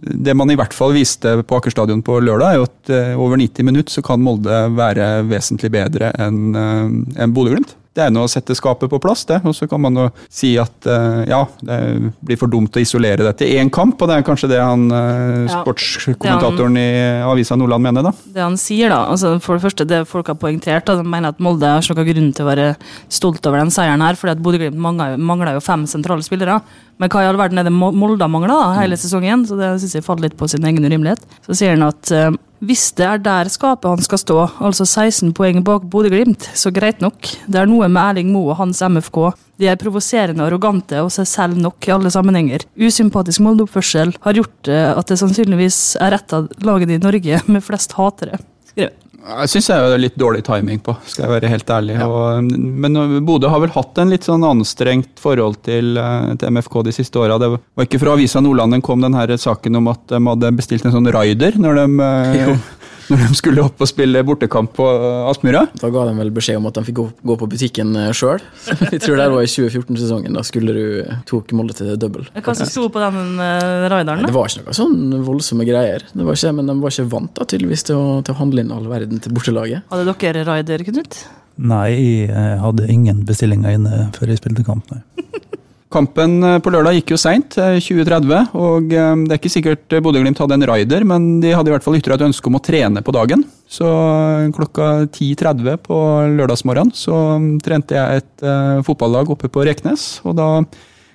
det 0.00 0.34
man 0.36 0.50
i 0.52 0.56
hvert 0.58 0.74
fall 0.76 0.94
viste 0.96 1.36
på 1.44 1.58
Aker 1.58 1.74
stadion 1.74 2.02
på 2.04 2.18
lørdag, 2.24 2.52
er 2.52 2.60
jo 2.60 2.68
at 2.68 2.92
eh, 2.94 3.12
over 3.18 3.40
90 3.40 3.68
minutter 3.68 3.96
så 3.96 4.04
kan 4.06 4.22
Molde 4.24 4.62
være 4.76 5.12
vesentlig 5.28 5.72
bedre 5.74 6.12
enn 6.20 6.56
en 6.56 7.34
Bodø-Glimt. 7.36 7.76
Det 7.90 8.04
er 8.04 8.12
nå 8.14 8.22
å 8.22 8.30
sette 8.30 8.54
skapet 8.54 8.86
på 8.90 9.00
plass, 9.02 9.24
det. 9.26 9.40
Og 9.42 9.54
så 9.56 9.66
kan 9.70 9.80
man 9.82 9.96
jo 9.98 10.04
si 10.30 10.52
at 10.62 10.86
eh, 10.86 11.24
ja, 11.30 11.40
det 11.66 11.78
blir 12.22 12.38
for 12.38 12.50
dumt 12.50 12.76
å 12.78 12.82
isolere 12.82 13.24
det 13.26 13.32
til 13.40 13.56
én 13.58 13.70
kamp, 13.74 13.98
og 13.98 14.10
det 14.10 14.18
er 14.20 14.26
kanskje 14.26 14.50
det 14.52 14.60
han 14.62 14.84
eh, 14.94 15.50
sportskommentatoren 15.50 16.78
i 16.78 16.90
Avisa 17.26 17.58
Nordland 17.58 17.88
mener, 17.88 18.06
da. 18.06 18.12
Det 18.36 18.44
han 18.44 18.58
sier, 18.60 18.92
da, 18.94 19.00
altså 19.10 19.32
for 19.42 19.58
det 19.58 19.64
første, 19.64 19.88
det 19.90 20.04
folk 20.10 20.30
har 20.30 20.38
poengtert, 20.38 20.86
da, 20.86 21.00
de 21.00 21.06
mener 21.06 21.34
at 21.34 21.42
Molde 21.42 21.66
har 21.66 21.82
noen 21.82 22.08
grunn 22.12 22.30
til 22.36 22.46
å 22.46 22.50
være 22.52 22.68
stolt 23.10 23.50
over 23.50 23.58
den 23.58 23.74
seieren 23.74 24.04
her, 24.06 24.18
fordi 24.20 24.36
at 24.36 24.44
Bodø-Glimt 24.44 24.78
mangler, 24.78 25.18
mangler 25.18 25.58
jo 25.58 25.64
fem 25.64 25.82
sentrale 25.90 26.22
spillere. 26.22 26.60
Men 27.00 27.10
hva 27.10 27.24
i 27.24 27.30
all 27.30 27.40
verden 27.40 27.58
er 27.58 27.66
det 27.66 27.74
Molde 27.74 28.22
har 28.22 28.30
mangla 28.30 28.60
hele 28.76 28.98
sesongen? 29.00 29.42
Så 29.48 29.58
det 29.58 29.72
syns 29.82 29.98
jeg 29.98 30.06
faller 30.06 30.28
litt 30.28 30.38
på 30.38 30.46
sin 30.52 30.66
egen 30.68 30.86
urimelighet. 30.86 31.26
Så 31.48 31.58
sier 31.58 31.74
han 31.74 31.88
at 31.88 32.14
eh, 32.14 32.30
hvis 32.60 32.90
det 32.98 33.06
er 33.06 33.20
der 33.24 33.48
skapet 33.48 33.88
han 33.88 34.02
skal 34.04 34.20
stå, 34.20 34.38
altså 34.60 34.84
16 34.84 35.32
poeng 35.36 35.62
bak 35.64 35.86
Bodø-Glimt, 35.88 36.44
så 36.54 36.72
greit 36.74 37.00
nok. 37.00 37.30
Det 37.48 37.56
er 37.56 37.68
noe 37.70 37.88
med 37.88 38.00
Erling 38.02 38.32
Moe 38.34 38.52
og 38.52 38.60
hans 38.60 38.82
MFK. 38.84 39.30
De 39.60 39.68
er 39.68 39.80
provoserende 39.80 40.44
arrogante 40.44 41.00
og 41.00 41.08
seg 41.14 41.28
selv 41.28 41.60
nok 41.60 41.88
i 41.88 41.94
alle 41.96 42.12
sammenhenger. 42.12 42.66
Usympatisk 42.76 43.40
Molde-oppførsel 43.44 44.12
har 44.24 44.36
gjort 44.36 44.72
eh, 44.72 44.92
at 44.92 45.08
det 45.08 45.20
sannsynligvis 45.20 45.80
er 46.04 46.16
et 46.16 46.36
av 46.36 46.48
lagene 46.64 46.98
i 46.98 47.02
Norge 47.02 47.40
med 47.48 47.64
flest 47.64 47.96
hatere. 47.96 48.42
Skrevet. 48.72 49.09
Jeg 49.20 49.50
syns 49.52 49.66
jeg 49.68 49.84
er 49.84 50.00
litt 50.00 50.16
dårlig 50.16 50.40
timing 50.46 50.78
på, 50.84 50.94
skal 51.04 51.26
jeg 51.26 51.32
være 51.34 51.50
helt 51.52 51.70
ærlig. 51.74 51.96
Og, 52.06 52.46
men 52.56 52.96
Bodø 53.26 53.50
har 53.52 53.60
vel 53.60 53.72
hatt 53.74 53.98
en 54.00 54.12
litt 54.12 54.24
sånn 54.24 54.46
anstrengt 54.48 55.20
forhold 55.20 55.58
til, 55.66 55.92
eh, 56.00 56.30
til 56.40 56.56
MFK 56.56 56.78
de 56.88 56.94
siste 56.96 57.20
åra. 57.20 57.36
Det 57.40 57.50
var 57.52 57.86
ikke 57.86 58.00
fra 58.00 58.14
Avisa 58.16 58.40
Nordland 58.40 58.78
den 58.78 58.84
kom 58.84 59.04
den 59.04 59.18
her 59.18 59.34
saken 59.36 59.76
om 59.76 59.90
at 59.92 60.06
de 60.08 60.22
hadde 60.24 60.54
bestilt 60.56 60.88
en 60.88 60.96
sånn 60.96 61.10
raider 61.12 61.58
når 61.60 61.82
de, 61.82 61.86
eh, 62.06 62.54
når 63.10 63.24
de 63.26 63.38
skulle 63.38 63.64
opp 63.64 63.82
og 63.82 63.90
spille 63.90 64.22
bortekamp 64.26 64.72
på 64.78 64.86
eh, 64.86 65.30
Aspmyra. 65.30 65.64
Da 65.80 65.90
ga 65.92 66.06
de 66.08 66.14
vel 66.18 66.32
beskjed 66.34 66.60
om 66.60 66.68
at 66.70 66.78
de 66.78 66.84
fikk 66.88 66.98
gå, 67.00 67.06
gå 67.32 67.36
på 67.40 67.50
butikken 67.50 67.96
sjøl. 68.16 68.42
Jeg 68.90 69.02
tror 69.04 69.20
det 69.20 69.28
var 69.34 69.44
i 69.44 69.50
2014-sesongen. 69.50 70.38
Da 70.38 70.44
skulle 70.46 70.76
du 70.76 70.84
tok 71.28 71.52
Molde 71.56 71.76
til 71.76 71.92
double. 72.00 72.26
Hva 72.38 72.54
som 72.56 72.68
sto 72.70 72.86
på 72.92 73.02
den 73.02 73.36
uh, 73.40 73.88
raideren? 73.90 74.24
Det 74.26 74.34
var 74.34 74.48
ikke 74.50 74.68
noe 74.68 74.76
sånn 74.76 75.18
voldsomme 75.26 75.66
greier. 75.68 76.06
Det 76.14 76.26
var 76.26 76.38
ikke, 76.38 76.54
men 76.56 76.70
de 76.70 76.78
var 76.80 76.94
ikke 76.94 77.10
vant 77.12 77.34
da, 77.36 77.46
tydeligvis 77.50 77.86
til 77.90 77.98
å, 77.98 78.06
til 78.24 78.36
å 78.36 78.40
handle 78.40 78.64
inn 78.64 78.72
all 78.74 78.88
verden 78.90 79.22
til 79.22 79.34
bortelaget. 79.36 79.86
Hadde 79.90 80.16
dere 80.20 80.46
raider, 80.48 80.86
Knut? 80.86 81.22
Nei, 81.60 81.88
jeg 81.92 82.30
eh, 82.32 82.54
hadde 82.62 82.86
ingen 82.88 83.24
bestillinger 83.28 83.76
inne 83.76 84.06
før 84.16 84.32
jeg 84.32 84.40
spilte 84.40 84.64
kamp. 84.64 84.86
Nei. 84.94 85.19
Kampen 85.90 86.38
eh, 86.46 86.58
på 86.62 86.70
lørdag 86.70 87.00
gikk 87.00 87.14
jo 87.14 87.18
seint, 87.18 87.56
2030, 87.58 88.52
og 88.54 88.92
eh, 88.94 89.14
det 89.26 89.34
er 89.34 89.40
ikke 89.40 89.50
sikkert 89.50 89.96
eh, 89.96 90.02
Bodø-Glimt 90.04 90.38
hadde 90.38 90.54
en 90.54 90.66
raider, 90.70 91.06
men 91.08 91.40
de 91.42 91.50
hadde 91.50 91.72
i 91.72 91.74
hvert 91.74 91.86
fall 91.86 91.98
ytra 91.98 92.14
et 92.14 92.26
ønske 92.28 92.46
om 92.46 92.58
å 92.58 92.62
trene 92.62 93.02
på 93.02 93.14
dagen. 93.16 93.42
Så 93.70 93.88
eh, 93.88 94.52
klokka 94.54 94.90
10.30 95.08 95.80
på 95.82 95.98
lørdagsmorgenen 96.36 96.94
så 96.94 97.16
trente 97.66 97.98
jeg 97.98 98.22
et 98.22 98.46
eh, 98.46 98.78
fotballag 98.86 99.34
oppe 99.34 99.50
på 99.50 99.66
Reknes, 99.66 100.12
og 100.22 100.38
da 100.38 100.48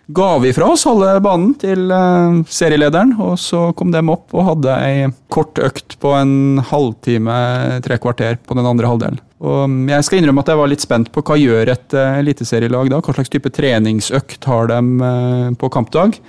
ga 0.08 0.38
vi 0.40 0.54
fra 0.54 0.68
oss 0.74 0.86
halve 0.86 1.18
banen 1.24 1.54
til 1.62 1.90
eh, 1.92 2.42
serielederen, 2.52 3.16
og 3.22 3.38
så 3.42 3.72
kom 3.78 3.94
dem 3.94 4.12
opp 4.14 4.36
og 4.36 4.50
hadde 4.52 4.78
ei 4.86 5.10
kort 5.34 5.58
økt 5.62 5.98
på 6.02 6.14
en 6.18 6.62
halvtime, 6.70 7.38
tre 7.86 7.98
kvarter 8.02 8.38
på 8.42 8.58
den 8.58 8.70
andre 8.70 8.92
halvdelen. 8.92 9.22
Og 9.46 9.66
mm, 9.70 9.84
jeg 9.92 10.08
skal 10.08 10.22
innrømme 10.22 10.46
at 10.46 10.52
jeg 10.54 10.62
var 10.62 10.72
litt 10.72 10.86
spent 10.86 11.12
på 11.14 11.24
hva 11.26 11.38
gjør 11.40 11.74
et 11.74 11.98
uh, 11.98 12.18
eliteserielag 12.22 12.90
da? 12.94 13.02
Hva 13.04 13.18
slags 13.18 13.34
type 13.34 13.52
treningsøkt 13.54 14.48
har 14.50 14.72
de 14.72 14.82
eh, 15.10 15.54
på 15.60 15.72
kampdag? 15.74 16.20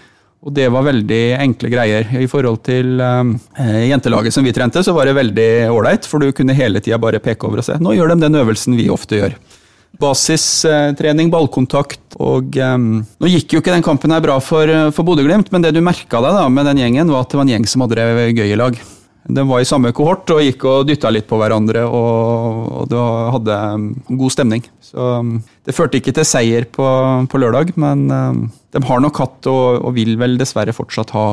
Og 0.47 0.53
det 0.55 0.69
var 0.71 0.85
veldig 0.87 1.23
enkle 1.41 1.71
greier. 1.73 2.11
I 2.23 2.29
forhold 2.31 2.61
til 2.67 3.01
eh, 3.03 3.87
jentelaget 3.91 4.35
som 4.35 4.47
vi 4.47 4.55
trente, 4.55 4.83
så 4.85 4.95
var 4.95 5.09
det 5.09 5.17
veldig 5.17 5.49
ålreit, 5.75 6.07
for 6.07 6.23
du 6.23 6.31
kunne 6.37 6.55
hele 6.55 6.83
tida 6.83 7.01
bare 7.03 7.23
peke 7.23 7.49
over 7.49 7.63
og 7.63 7.67
se. 7.67 7.79
Nå 7.83 7.97
gjør 7.97 8.13
de 8.13 8.21
den 8.23 8.39
øvelsen 8.43 8.77
vi 8.79 8.87
ofte 8.93 9.19
gjør. 9.19 9.35
Basistrening, 10.01 11.31
ballkontakt 11.33 12.17
og 12.21 12.57
um, 12.61 12.89
Nå 13.21 13.31
gikk 13.31 13.55
jo 13.55 13.63
ikke 13.63 13.73
den 13.75 13.85
kampen 13.85 14.13
her 14.13 14.23
bra 14.25 14.37
for, 14.45 14.69
eh, 14.69 14.91
for 14.95 15.07
Bodø-Glimt, 15.09 15.49
men 15.53 15.65
det 15.65 15.73
du 15.77 15.81
merka 15.85 16.21
deg 16.25 16.37
da 16.37 16.45
med 16.53 16.69
den 16.69 16.83
gjengen, 16.83 17.13
var 17.13 17.25
at 17.25 17.33
det 17.33 17.39
var 17.39 17.47
en 17.47 17.53
gjeng 17.55 17.67
som 17.71 17.85
hadde 17.85 17.99
det 17.99 18.27
gøy 18.37 18.53
i 18.53 18.59
lag. 18.61 18.79
De 19.27 19.45
var 19.49 19.63
i 19.63 19.67
samme 19.67 19.91
kohort 19.97 20.31
og 20.31 20.43
gikk 20.45 20.67
og 20.71 20.85
dytta 20.87 21.11
litt 21.11 21.27
på 21.27 21.39
hverandre, 21.41 21.83
og, 21.89 22.61
og 22.83 22.91
det 22.93 23.07
hadde 23.37 23.57
um, 23.77 23.87
god 24.21 24.35
stemning. 24.37 24.67
Så 24.85 25.09
um, 25.21 25.33
Det 25.67 25.75
førte 25.77 26.01
ikke 26.01 26.15
til 26.17 26.29
seier 26.29 26.69
på, 26.71 26.87
på 27.33 27.41
lørdag, 27.43 27.73
men 27.81 28.07
de 28.07 28.85
har 28.87 29.03
nok 29.03 29.23
hatt, 29.25 29.49
og, 29.51 29.81
og 29.81 29.97
vil 29.97 30.15
vel 30.21 30.37
dessverre 30.41 30.77
fortsatt 30.77 31.15
ha, 31.17 31.27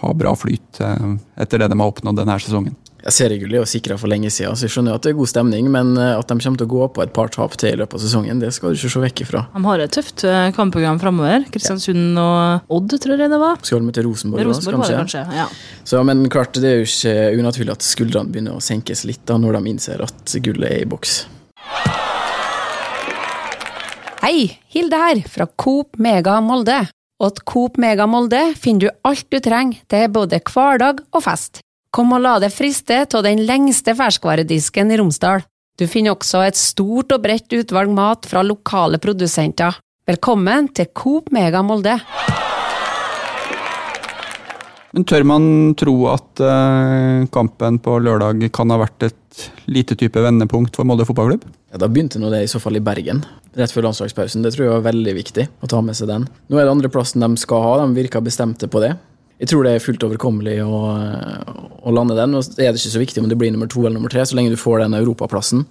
ha 0.00 0.14
bra 0.16 0.32
flyt 0.38 0.80
etter 0.80 1.60
det 1.60 1.68
de 1.70 1.76
har 1.76 1.92
oppnådd 1.92 2.22
denne 2.22 2.38
sesongen. 2.40 2.78
Ja, 3.00 3.12
Seriegullet 3.14 3.56
er 3.56 3.62
jo 3.62 3.68
sikra 3.68 3.96
for 3.96 4.12
lenge 4.12 4.28
siden, 4.32 4.56
så 4.58 4.66
jeg 4.66 4.74
skjønner 4.74 4.98
at 4.98 5.04
det 5.06 5.14
er 5.14 5.16
god 5.16 5.30
stemning, 5.30 5.70
men 5.72 5.94
eh, 5.96 6.18
at 6.18 6.28
de 6.28 6.36
kommer 6.36 6.60
til 6.60 6.66
å 6.66 6.72
gå 6.74 6.88
på 6.96 7.04
et 7.04 7.12
par 7.16 7.30
tap 7.32 7.54
til 7.60 7.72
i 7.72 7.78
løpet 7.80 7.96
av 7.96 8.02
sesongen, 8.02 8.42
det 8.42 8.50
skal 8.52 8.74
du 8.74 8.76
ikke 8.76 8.92
se 8.92 9.02
vekk 9.06 9.22
ifra. 9.24 9.42
De 9.54 9.62
har 9.64 9.84
et 9.84 9.94
tøft 9.96 10.24
eh, 10.28 10.50
kampprogram 10.56 11.00
framover. 11.00 11.46
Kristiansund 11.54 12.20
og 12.20 12.76
Odd, 12.76 12.96
tror 13.00 13.24
jeg 13.24 13.32
det 13.32 13.38
var. 13.40 13.56
Skal 13.64 13.80
vel 13.80 13.96
til 13.96 14.04
Rosenborg, 14.08 14.44
Rosenborg 14.50 14.84
det 14.84 14.98
kanskje? 14.98 15.24
kanskje. 15.24 15.40
Ja. 15.40 15.46
Så, 15.88 16.02
men 16.04 16.26
klart, 16.32 16.60
det 16.60 16.68
er 16.74 16.82
jo 16.82 16.90
ikke 16.90 17.14
unaturlig 17.40 17.74
at 17.78 17.88
skuldrene 17.88 18.34
begynner 18.34 18.60
å 18.60 18.64
senkes 18.64 19.06
litt 19.08 19.24
da, 19.30 19.38
når 19.40 19.56
de 19.56 19.72
innser 19.72 20.04
at 20.04 20.36
gullet 20.44 20.68
er 20.68 20.84
i 20.84 20.90
boks. 20.90 21.22
Hei, 24.20 24.60
Hilde 24.68 25.00
her, 25.00 25.22
fra 25.32 25.48
Coop 25.56 25.96
Mega 25.96 26.36
Molde. 26.44 26.82
Og 27.20 27.32
at 27.32 27.40
Coop 27.48 27.80
Mega 27.80 28.04
Molde 28.08 28.42
finner 28.60 28.84
du 28.84 29.08
alt 29.08 29.24
du 29.32 29.40
trenger 29.40 29.80
til 29.88 30.06
både 30.12 30.44
hverdag 30.44 31.00
og 31.16 31.24
fest. 31.24 31.64
Kom 31.90 32.12
og 32.14 32.20
la 32.22 32.36
deg 32.38 32.52
friste 32.54 33.00
av 33.02 33.24
den 33.26 33.40
lengste 33.48 33.96
ferskvaredisken 33.98 34.92
i 34.94 34.98
Romsdal. 35.00 35.42
Du 35.74 35.88
finner 35.90 36.14
også 36.14 36.44
et 36.46 36.58
stort 36.58 37.10
og 37.10 37.24
bredt 37.24 37.50
utvalg 37.56 37.90
mat 37.90 38.28
fra 38.30 38.44
lokale 38.46 39.00
produsenter. 39.02 39.74
Velkommen 40.06 40.68
til 40.70 40.86
Coop 40.94 41.32
Mega 41.34 41.64
Molde. 41.66 41.96
Men 44.94 45.06
tør 45.06 45.26
man 45.26 45.44
tro 45.78 45.96
at 46.12 46.42
eh, 46.46 47.26
kampen 47.34 47.82
på 47.82 47.98
lørdag 48.06 48.46
kan 48.54 48.70
ha 48.70 48.78
vært 48.84 49.10
et 49.10 49.50
lite 49.66 49.98
type 49.98 50.22
vendepunkt 50.22 50.78
for 50.78 50.86
Molde 50.86 51.06
fotballklubb? 51.10 51.42
Ja, 51.74 51.82
Da 51.82 51.90
begynte 51.90 52.22
nå 52.22 52.30
det 52.30 52.44
i 52.46 52.50
så 52.50 52.62
fall 52.62 52.78
i 52.78 52.86
Bergen, 52.86 53.24
rett 53.58 53.74
før 53.74 53.88
landslagspausen. 53.88 54.46
Det 54.46 54.54
tror 54.54 54.68
jeg 54.68 54.76
var 54.78 54.88
veldig 54.92 55.18
viktig 55.18 55.50
å 55.58 55.70
ta 55.70 55.82
med 55.82 55.98
seg 55.98 56.10
den. 56.10 56.30
Nå 56.50 56.58
er 56.58 56.66
det 56.66 56.74
andreplassen 56.78 57.26
de 57.26 57.34
skal 57.38 57.66
ha, 57.66 57.78
de 57.82 57.98
virker 57.98 58.22
bestemte 58.22 58.70
på 58.70 58.82
det. 58.82 58.94
Jeg 59.40 59.48
tror 59.48 59.64
det 59.64 59.72
er 59.72 59.84
fullt 59.84 60.02
overkommelig 60.04 60.58
å, 60.64 60.80
å 61.80 61.94
lande 61.96 62.16
den. 62.18 62.36
og 62.36 62.44
det 62.56 62.66
er 62.66 62.76
ikke 62.76 62.92
så 62.92 63.00
viktig 63.00 63.22
om 63.22 63.30
det 63.30 63.38
blir 63.40 63.52
nummer 63.54 63.70
to 63.70 63.86
eller 63.86 63.96
nummer 63.96 64.12
tre, 64.12 64.26
så 64.28 64.36
lenge 64.36 64.52
du 64.52 64.60
får 64.60 64.82
den 64.84 64.98
europaplassen. 64.98 65.64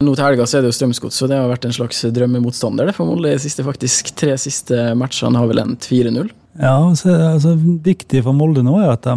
Nå 0.00 0.14
til 0.16 0.24
helga 0.24 0.46
er 0.46 0.62
det 0.62 0.70
jo 0.70 0.76
Strømsgodset, 0.78 1.26
det 1.28 1.36
har 1.36 1.50
vært 1.50 1.66
en 1.68 1.74
slags 1.76 1.98
drømmemotstander 2.16 2.88
for 2.96 3.10
Molde 3.10 3.34
de 3.34 3.40
siste, 3.42 3.66
faktisk, 3.66 4.14
tre 4.16 4.32
siste 4.40 4.94
matchene 4.96 5.36
har 5.36 5.50
vel 5.50 5.60
endt 5.60 5.90
4-0. 5.90 6.30
Ja, 6.60 6.78
så, 6.96 7.12
altså, 7.34 7.52
Viktig 7.84 8.22
for 8.24 8.36
Molde 8.36 8.64
nå 8.64 8.78
er 8.80 8.94
at 8.94 9.04
de 9.04 9.16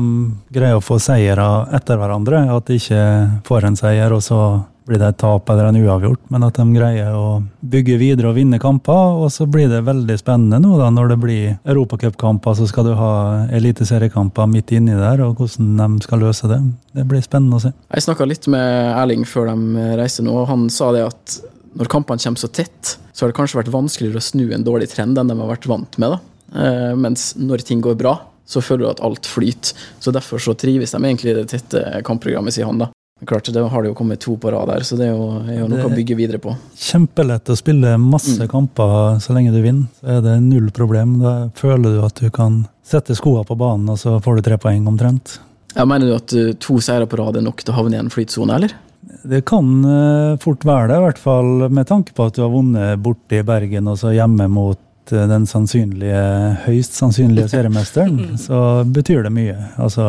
greier 0.53 0.77
å 0.77 0.83
få 0.83 0.99
seire 1.01 1.45
etter 1.73 2.01
hverandre. 2.01 2.43
At 2.51 2.67
de 2.67 2.77
ikke 2.81 3.05
får 3.47 3.69
en 3.69 3.79
seier, 3.79 4.13
og 4.13 4.21
så 4.25 4.41
blir 4.87 4.99
det 5.01 5.09
et 5.13 5.19
tap 5.21 5.49
eller 5.49 5.69
en 5.69 5.79
uavgjort. 5.79 6.25
Men 6.33 6.45
at 6.47 6.57
de 6.59 6.65
greier 6.75 7.15
å 7.15 7.41
bygge 7.73 7.97
videre 8.01 8.31
og 8.31 8.37
vinne 8.37 8.59
kamper. 8.61 9.19
Og 9.23 9.31
så 9.33 9.47
blir 9.49 9.69
det 9.71 9.83
veldig 9.87 10.17
spennende 10.19 10.59
nå 10.63 10.77
da, 10.79 10.89
når 10.93 11.13
det 11.13 11.19
blir 11.23 11.55
europacupkamper. 11.61 12.57
Så 12.59 12.67
skal 12.71 12.89
du 12.89 12.93
ha 12.99 13.13
eliteseriekamper 13.53 14.49
midt 14.51 14.75
inni 14.75 14.97
der, 14.97 15.23
og 15.25 15.39
hvordan 15.39 15.97
de 15.97 16.07
skal 16.07 16.23
løse 16.25 16.49
det. 16.51 16.59
Det 16.93 17.07
blir 17.09 17.23
spennende 17.25 17.59
å 17.59 17.65
se. 17.65 17.73
Jeg 17.93 18.07
snakka 18.07 18.27
litt 18.29 18.49
med 18.51 18.93
Erling 18.97 19.25
før 19.29 19.53
de 19.53 19.87
reiste 19.99 20.25
nå, 20.25 20.35
og 20.43 20.51
han 20.51 20.67
sa 20.73 20.91
det 20.95 21.07
at 21.07 21.39
når 21.73 21.89
kampene 21.89 22.21
kommer 22.21 22.41
så 22.41 22.49
tett, 22.53 22.97
så 23.13 23.23
har 23.23 23.31
det 23.31 23.37
kanskje 23.37 23.59
vært 23.61 23.73
vanskeligere 23.73 24.21
å 24.21 24.25
snu 24.25 24.45
en 24.53 24.65
dårlig 24.65 24.91
trend 24.91 25.17
enn 25.17 25.31
de 25.31 25.37
har 25.39 25.49
vært 25.55 25.65
vant 25.69 25.97
med. 26.01 26.13
da. 26.13 26.19
Eh, 26.53 26.93
mens 26.99 27.31
når 27.39 27.65
ting 27.65 27.81
går 27.81 27.97
bra, 27.97 28.17
så 28.45 28.61
føler 28.61 28.85
du 28.85 28.91
at 28.91 29.03
alt 29.05 29.25
flyter. 29.29 29.73
Så 29.99 30.13
derfor 30.13 30.41
så 30.41 30.53
trives 30.53 30.93
de 30.93 31.01
egentlig 31.01 31.33
i 31.33 31.37
det 31.39 31.47
tette 31.53 32.03
kampprogrammet, 32.05 32.53
sier 32.53 32.69
han 32.69 32.81
da. 32.83 32.91
Klart, 33.27 33.51
Det 33.53 33.63
har 33.69 33.83
det 33.83 33.91
jo 33.91 33.97
kommet 33.97 34.21
to 34.23 34.35
på 34.37 34.51
rad 34.51 34.69
her, 34.73 34.85
så 34.85 34.97
det 34.99 35.07
er 35.07 35.15
jo, 35.15 35.29
er 35.47 35.61
jo 35.61 35.69
noe 35.71 35.87
å 35.87 35.93
bygge 35.93 36.17
videre 36.19 36.41
på. 36.43 36.55
Kjempelett 36.79 37.49
å 37.49 37.57
spille 37.59 37.95
masse 38.01 38.47
kamper 38.51 39.19
så 39.23 39.35
lenge 39.35 39.53
du 39.55 39.61
vinner. 39.63 39.89
Så 39.99 40.17
er 40.17 40.21
det 40.25 40.37
null 40.45 40.69
problem. 40.75 41.17
Da 41.23 41.33
føler 41.57 41.97
du 41.97 42.05
at 42.05 42.19
du 42.19 42.29
kan 42.33 42.63
sette 42.83 43.15
skoene 43.17 43.47
på 43.47 43.57
banen, 43.59 43.89
og 43.93 43.99
så 44.01 44.19
får 44.23 44.39
du 44.39 44.47
tre 44.49 44.59
poeng 44.61 44.87
omtrent. 44.91 45.37
Jeg 45.73 45.89
Mener 45.89 46.09
du 46.09 46.15
at 46.15 46.33
uh, 46.37 46.51
to 46.61 46.77
seire 46.83 47.07
på 47.09 47.17
rad 47.17 47.39
er 47.39 47.45
nok 47.45 47.63
til 47.63 47.73
å 47.73 47.79
havne 47.79 47.97
i 47.97 48.03
en 48.03 48.11
flytsone, 48.13 48.59
eller? 48.59 48.75
Det 49.23 49.41
kan 49.47 49.67
eh, 49.87 50.37
fort 50.39 50.63
være 50.67 50.89
det, 50.89 50.97
i 50.97 51.03
hvert 51.05 51.19
fall 51.21 51.67
med 51.71 51.87
tanke 51.87 52.15
på 52.15 52.27
at 52.27 52.35
du 52.35 52.43
har 52.43 52.51
vunnet 52.51 52.99
borte 53.03 53.39
i 53.39 53.45
Bergen 53.45 53.87
og 53.91 53.97
så 53.99 54.13
hjemme 54.15 54.47
mot 54.51 55.11
eh, 55.11 55.25
den 55.29 55.47
sannsynlige, 55.47 56.23
høyst 56.65 56.97
sannsynlige 56.99 57.51
seriemesteren. 57.51 58.33
Så 58.45 58.57
betyr 58.95 59.25
det 59.27 59.33
mye. 59.35 59.57
Altså, 59.79 60.07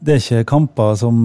det 0.00 0.16
er 0.16 0.22
ikke 0.22 0.48
kamper 0.52 0.96
som 1.00 1.16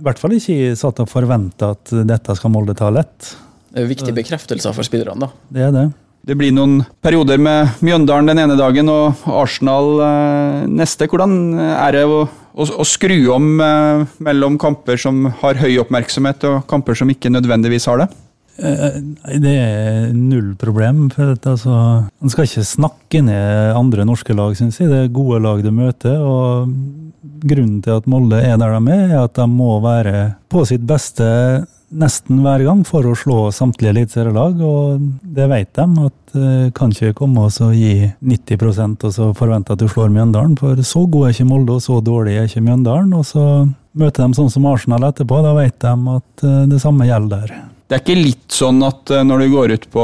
I 0.00 0.04
hvert 0.06 0.20
fall 0.20 0.32
ikke 0.32 0.74
satt 0.80 1.02
og 1.02 1.10
forventa 1.10 1.74
at 1.74 1.90
dette 2.08 2.36
skal 2.38 2.52
Molde 2.54 2.72
ta 2.78 2.88
lett. 2.94 3.34
Det 3.70 3.82
er 3.82 3.84
jo 3.84 3.90
viktige 3.92 4.16
bekreftelser 4.16 4.72
for 4.74 4.86
spillerne, 4.86 5.28
da. 5.28 5.44
Det 5.52 5.66
er 5.66 5.74
det. 5.74 5.90
Det 6.26 6.36
blir 6.36 6.52
noen 6.52 6.80
perioder 7.04 7.40
med 7.40 7.80
Mjøndalen 7.84 8.28
den 8.28 8.40
ene 8.42 8.56
dagen 8.58 8.90
og 8.92 9.22
Arsenal 9.28 10.02
eh, 10.04 10.64
neste. 10.68 11.08
Hvordan 11.08 11.36
er 11.60 11.96
det 11.96 12.02
å, 12.08 12.22
å, 12.28 12.66
å 12.66 12.86
skru 12.88 13.16
om 13.32 13.54
eh, 13.64 14.02
mellom 14.24 14.58
kamper 14.60 15.00
som 15.00 15.30
har 15.40 15.60
høy 15.60 15.78
oppmerksomhet, 15.84 16.44
og 16.48 16.66
kamper 16.68 16.98
som 16.98 17.12
ikke 17.12 17.32
nødvendigvis 17.32 17.88
har 17.88 18.02
det? 18.02 18.10
Eh, 18.60 19.00
Det 19.40 19.56
er 19.56 20.12
null 20.12 20.54
problem. 20.56 21.08
For 21.10 21.32
at, 21.32 21.46
altså, 21.46 22.06
Man 22.20 22.30
skal 22.30 22.44
ikke 22.44 22.64
snakke 22.64 23.22
ned 23.24 23.74
andre 23.74 24.04
norske 24.04 24.34
lag, 24.36 24.56
syns 24.56 24.80
jeg. 24.80 24.90
Det 24.90 25.04
er 25.04 25.12
gode 25.14 25.40
lag 25.40 25.62
du 25.62 25.70
møter. 25.70 26.18
og 26.20 26.68
Grunnen 27.40 27.80
til 27.82 27.96
at 27.96 28.06
Molde 28.06 28.36
er 28.36 28.56
der 28.60 28.78
de 28.78 28.92
er, 28.92 29.10
er 29.14 29.24
at 29.24 29.34
de 29.34 29.46
må 29.48 29.80
være 29.80 30.34
på 30.48 30.64
sitt 30.68 30.84
beste 30.86 31.66
nesten 31.90 32.42
hver 32.44 32.62
gang 32.64 32.82
for 32.86 33.06
å 33.06 33.16
slå 33.18 33.38
samtlige 33.54 33.94
eliteserielag. 33.94 34.60
Og 34.60 35.00
det 35.22 35.48
vet 35.50 35.72
de, 35.74 35.86
at 36.06 36.36
uh, 36.36 36.70
kan 36.76 36.92
ikke 36.92 37.16
komme 37.18 37.46
og 37.48 37.74
gi 37.74 38.10
90% 38.20 39.08
og 39.08 39.16
så 39.16 39.30
forvente 39.36 39.72
at 39.74 39.80
du 39.80 39.88
slår 39.88 40.12
Mjøndalen. 40.14 40.56
For 40.60 40.78
så 40.86 41.06
god 41.08 41.28
er 41.28 41.34
ikke 41.34 41.48
Molde, 41.50 41.78
og 41.78 41.84
så 41.84 41.98
dårlig 42.04 42.36
er 42.36 42.48
ikke 42.50 42.64
Mjøndalen. 42.68 43.12
Og 43.16 43.26
så 43.26 43.46
møter 43.98 44.26
de 44.26 44.38
sånn 44.38 44.52
som 44.52 44.68
Arsenal 44.70 45.08
etterpå. 45.10 45.42
Da 45.44 45.56
vet 45.56 45.80
de 45.80 46.16
at 46.20 46.46
uh, 46.46 46.62
det 46.70 46.80
samme 46.84 47.08
gjelder 47.08 47.48
der. 47.48 47.69
Det 47.90 47.96
er 47.96 48.02
ikke 48.04 48.22
litt 48.22 48.54
sånn 48.54 48.84
at 48.86 49.10
eh, 49.10 49.24
når 49.26 49.40
du 49.42 49.46
går 49.50 49.72
ut 49.74 49.86
på 49.90 50.02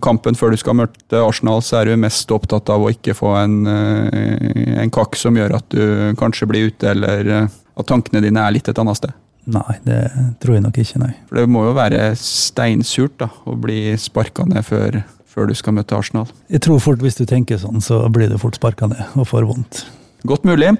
kampen 0.00 0.38
før 0.40 0.54
du 0.54 0.56
skal 0.56 0.78
møte 0.78 1.18
Arsenal, 1.20 1.60
så 1.60 1.82
er 1.82 1.90
du 1.90 1.98
mest 2.00 2.30
opptatt 2.32 2.70
av 2.72 2.80
å 2.80 2.88
ikke 2.88 3.12
få 3.12 3.34
en, 3.42 3.58
eh, 3.68 4.78
en 4.80 4.92
kakk 4.94 5.18
som 5.20 5.36
gjør 5.36 5.58
at 5.58 5.66
du 5.68 6.14
kanskje 6.16 6.48
blir 6.48 6.70
ute, 6.70 6.94
eller 6.94 7.28
eh, 7.28 7.58
at 7.76 7.88
tankene 7.90 8.22
dine 8.24 8.40
er 8.40 8.56
litt 8.56 8.70
et 8.72 8.80
annet 8.80 8.96
sted? 8.96 9.12
Nei, 9.52 9.76
det 9.84 10.00
tror 10.40 10.56
jeg 10.56 10.64
nok 10.64 10.80
ikke, 10.80 11.02
nei. 11.04 11.10
For 11.28 11.42
det 11.42 11.44
må 11.52 11.66
jo 11.68 11.76
være 11.76 12.08
steinsurt 12.16 13.20
da, 13.20 13.28
å 13.44 13.58
bli 13.60 13.92
sparka 14.00 14.48
ned 14.48 14.64
før, 14.64 15.02
før 15.28 15.52
du 15.52 15.54
skal 15.60 15.76
møte 15.76 16.00
Arsenal. 16.00 16.32
Jeg 16.48 16.64
tror 16.64 16.80
fort 16.80 17.04
hvis 17.04 17.20
du 17.20 17.26
tenker 17.28 17.60
sånn, 17.60 17.84
så 17.84 18.00
blir 18.08 18.32
du 18.32 18.40
fort 18.40 18.56
sparka 18.56 18.88
ned 18.88 19.12
og 19.12 19.28
får 19.28 19.44
vondt. 19.52 19.84
Godt 20.24 20.46
mulig. 20.48 20.72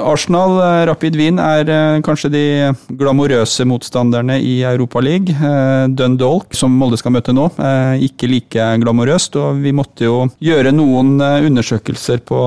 Arsenal, 0.00 0.56
eh, 0.58 0.86
Rapid 0.88 1.16
Wien 1.16 1.38
er 1.38 1.68
eh, 1.68 2.00
kanskje 2.04 2.30
de 2.32 2.44
glamorøse 2.98 3.64
motstanderne 3.68 4.38
i 4.42 4.62
Europaligaen. 4.66 5.28
Eh, 5.30 5.84
Dundalk, 5.96 6.54
som 6.56 6.74
Molde 6.76 6.98
skal 7.00 7.14
møte 7.14 7.34
nå, 7.36 7.48
er 7.62 8.02
ikke 8.02 8.30
like 8.30 8.70
glamorøst. 8.82 9.36
Og 9.40 9.62
vi 9.62 9.72
måtte 9.76 10.08
jo 10.08 10.26
gjøre 10.42 10.74
noen 10.74 11.14
undersøkelser 11.20 12.24
på 12.26 12.40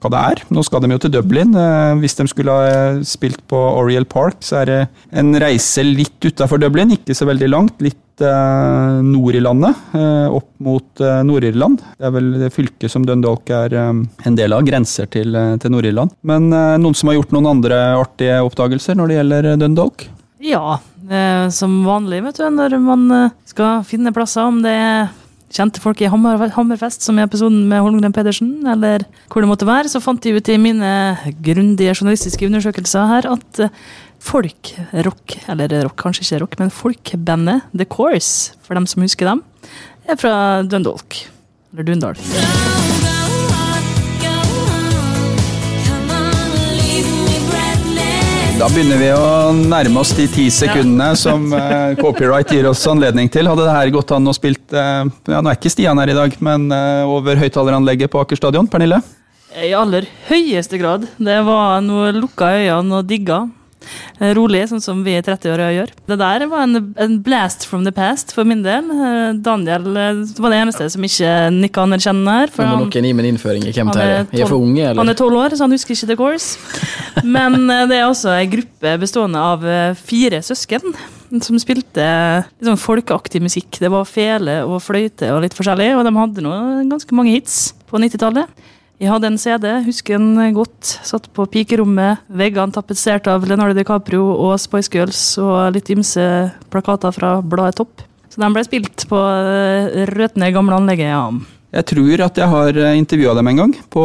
hva 0.00 0.10
det 0.12 0.20
er. 0.32 0.44
Nå 0.52 0.64
skal 0.66 0.82
de 0.84 0.92
jo 0.94 1.00
til 1.02 1.12
Dublin. 1.14 1.54
Hvis 2.00 2.16
de 2.18 2.26
skulle 2.30 2.54
ha 2.56 2.76
spilt 3.06 3.42
på 3.50 3.58
Oriel 3.58 4.06
Park, 4.08 4.40
så 4.44 4.62
er 4.62 4.70
det 4.70 4.78
en 5.12 5.34
reise 5.40 5.84
litt 5.86 6.20
utafor 6.24 6.60
Dublin, 6.62 6.94
ikke 6.96 7.16
så 7.16 7.28
veldig 7.28 7.50
langt. 7.52 7.82
Litt 7.84 8.24
eh, 8.24 9.00
nord 9.04 9.36
i 9.36 9.42
landet, 9.44 9.76
eh, 9.96 10.26
opp 10.32 10.48
mot 10.64 11.02
eh, 11.04 11.20
Nord-Irland. 11.26 11.82
Det 11.98 12.08
er 12.08 12.14
vel 12.16 12.30
det 12.42 12.52
fylket 12.54 12.92
som 12.92 13.04
Dundalk 13.08 13.50
er 13.54 13.76
eh, 13.76 13.92
en 14.28 14.38
del 14.38 14.56
av, 14.56 14.64
grenser 14.66 15.08
til, 15.12 15.34
eh, 15.36 15.56
til 15.60 15.74
Nord-Irland. 15.74 16.16
Men 16.28 16.50
eh, 16.52 16.76
noen 16.80 16.96
som 16.96 17.10
har 17.12 17.20
gjort 17.20 17.36
noen 17.36 17.50
andre 17.54 17.82
artige 18.00 18.40
oppdagelser 18.46 18.98
når 18.98 19.12
det 19.12 19.20
gjelder 19.20 19.50
Dundalk? 19.60 20.08
Ja, 20.40 20.78
eh, 21.10 21.46
som 21.52 21.82
vanlig, 21.84 22.22
vet 22.24 22.40
du, 22.40 22.46
når 22.56 22.76
man 22.80 23.08
eh, 23.12 23.32
skal 23.48 23.82
finne 23.88 24.14
plasser, 24.16 24.48
om 24.48 24.62
det 24.64 24.72
er 24.72 25.10
kjente 25.50 25.82
folk 25.82 26.00
i 26.02 26.08
Hammer, 26.10 26.46
Hammerfest, 26.54 27.04
som 27.04 27.18
i 27.18 27.24
episoden 27.24 27.64
med 27.70 27.82
Holmgren 27.84 28.14
Pedersen, 28.14 28.52
eller 28.70 29.04
hvor 29.30 29.42
det 29.42 29.50
måtte 29.50 29.68
være, 29.68 29.90
så 29.90 30.02
fant 30.02 30.22
de 30.22 30.36
ut 30.36 30.50
i 30.50 30.58
mine 30.60 30.92
grundige 31.42 31.96
journalistiske 31.96 32.46
undersøkelser 32.46 33.10
her 33.10 33.30
at 33.32 33.62
eh, 33.66 33.74
folk-rock, 34.20 35.38
eller 35.50 35.74
rock, 35.88 35.96
kanskje 36.04 36.26
ikke 36.26 36.42
rock, 36.44 36.58
men 36.62 36.74
folkbandet 36.74 37.66
The 37.74 37.88
Course, 37.88 38.54
for 38.62 38.78
dem 38.78 38.86
som 38.90 39.02
husker 39.06 39.32
dem, 39.32 39.42
er 40.06 40.20
fra 40.20 40.62
Dundalk. 40.62 41.24
Eller 41.72 41.92
Dundal. 41.92 42.79
Da 48.60 48.66
begynner 48.68 48.98
vi 49.00 49.06
å 49.16 49.52
nærme 49.56 50.02
oss 50.02 50.10
de 50.12 50.26
ti 50.28 50.42
sekundene 50.52 51.14
som 51.16 51.46
uh, 51.48 51.94
copyright 51.96 52.50
gir 52.52 52.66
oss 52.68 52.82
anledning 52.90 53.30
til. 53.32 53.48
Hadde 53.48 53.64
det 53.64 53.72
her 53.72 53.92
gått 53.94 54.12
an 54.12 54.28
å 54.28 54.34
spilt 54.36 54.74
uh, 54.76 55.06
ja, 55.08 55.38
Nå 55.40 55.48
er 55.48 55.56
ikke 55.56 55.72
Stian 55.72 55.96
her 55.96 56.12
i 56.12 56.16
dag, 56.18 56.36
men 56.44 56.66
uh, 56.68 57.08
over 57.08 57.40
høyttaleranlegget 57.40 58.12
på 58.12 58.20
Aker 58.20 58.36
stadion? 58.36 58.68
Pernille? 58.68 58.98
I 59.56 59.72
aller 59.72 60.04
høyeste 60.28 60.76
grad. 60.76 61.08
Det 61.16 61.38
var 61.46 61.80
noe 61.86 62.12
lukka 62.18 62.50
øynene 62.58 63.00
og 63.00 63.08
digga. 63.08 63.40
Eh, 64.20 64.32
Rolig, 64.36 64.62
sånn 64.70 64.82
som 64.84 65.02
vi 65.04 65.14
i 65.16 65.22
30-åra 65.24 65.70
gjør. 65.74 65.92
Det 66.10 66.18
der 66.20 66.44
var 66.50 66.64
en, 66.66 66.80
en 67.00 67.18
blast 67.24 67.64
from 67.68 67.86
the 67.86 67.92
past 67.94 68.34
for 68.36 68.48
min 68.48 68.62
del. 68.64 68.90
Eh, 68.92 69.30
Daniel 69.40 69.86
eh, 69.96 70.22
var 70.40 70.52
det 70.52 70.60
eneste 70.64 70.88
som 70.92 71.06
ikke 71.06 71.30
nikka 71.54 71.86
anerkjennende 71.86 72.36
her. 72.40 72.52
For 72.54 72.68
han, 72.68 72.84
noen 72.84 73.08
gi 73.10 73.14
meg 73.14 73.24
en 73.24 73.30
innføring 73.34 73.68
i 73.68 73.74
hvem 73.76 73.92
han 73.92 74.02
er. 74.04 74.26
for 74.44 74.58
unge, 74.58 74.90
han 75.00 75.12
er 75.14 75.18
tolv 75.18 75.40
år, 75.40 75.56
så 75.56 75.66
han 75.66 75.76
husker 75.76 75.96
ikke 75.96 76.10
The 76.12 76.18
Course. 76.20 76.58
Men 77.24 77.64
det 77.90 77.96
er 78.00 78.08
også 78.08 78.34
ei 78.36 78.50
gruppe 78.50 78.96
bestående 79.00 79.40
av 79.40 79.64
fire 80.00 80.42
søsken 80.44 80.94
som 81.44 81.58
spilte 81.62 82.04
sånn 82.58 82.80
folkeaktig 82.80 83.42
musikk. 83.44 83.78
Det 83.78 83.90
var 83.92 84.08
fele 84.08 84.60
og 84.66 84.80
fløyte 84.82 85.30
og 85.34 85.44
litt 85.44 85.54
forskjellig, 85.56 85.92
og 85.96 86.04
de 86.06 86.14
hadde 86.16 86.44
nå 86.44 86.54
ganske 86.90 87.16
mange 87.16 87.36
hits 87.36 87.70
på 87.90 88.00
90-tallet. 88.02 88.50
Jeg 89.00 89.08
hadde 89.08 89.30
en 89.30 89.38
CD, 89.40 89.64
husker 89.86 90.20
den 90.20 90.52
godt. 90.52 90.90
Satt 91.08 91.30
på 91.32 91.46
pikerommet, 91.48 92.20
veggene 92.28 92.74
tapetsert 92.74 93.30
av 93.32 93.46
Leonardo 93.48 93.72
DiCaprio 93.78 94.26
og 94.34 94.58
Spice 94.60 94.92
Girls 94.92 95.22
og 95.40 95.72
litt 95.72 95.88
ymse 95.94 96.26
plakater 96.68 97.14
fra 97.16 97.38
bladet 97.40 97.78
Topp. 97.80 98.04
Så 98.28 98.42
de 98.42 98.50
ble 98.52 98.66
spilt 98.66 99.06
på 99.08 99.22
røtne, 100.12 100.52
gamle 100.52 100.76
anlegget, 100.76 101.14
ja. 101.14 101.24
Jeg 101.70 101.86
tror 101.86 102.22
at 102.24 102.38
jeg 102.40 102.50
har 102.50 102.78
intervjua 102.98 103.34
dem 103.38 103.50
en 103.52 103.60
gang 103.60 103.74
på 103.94 104.04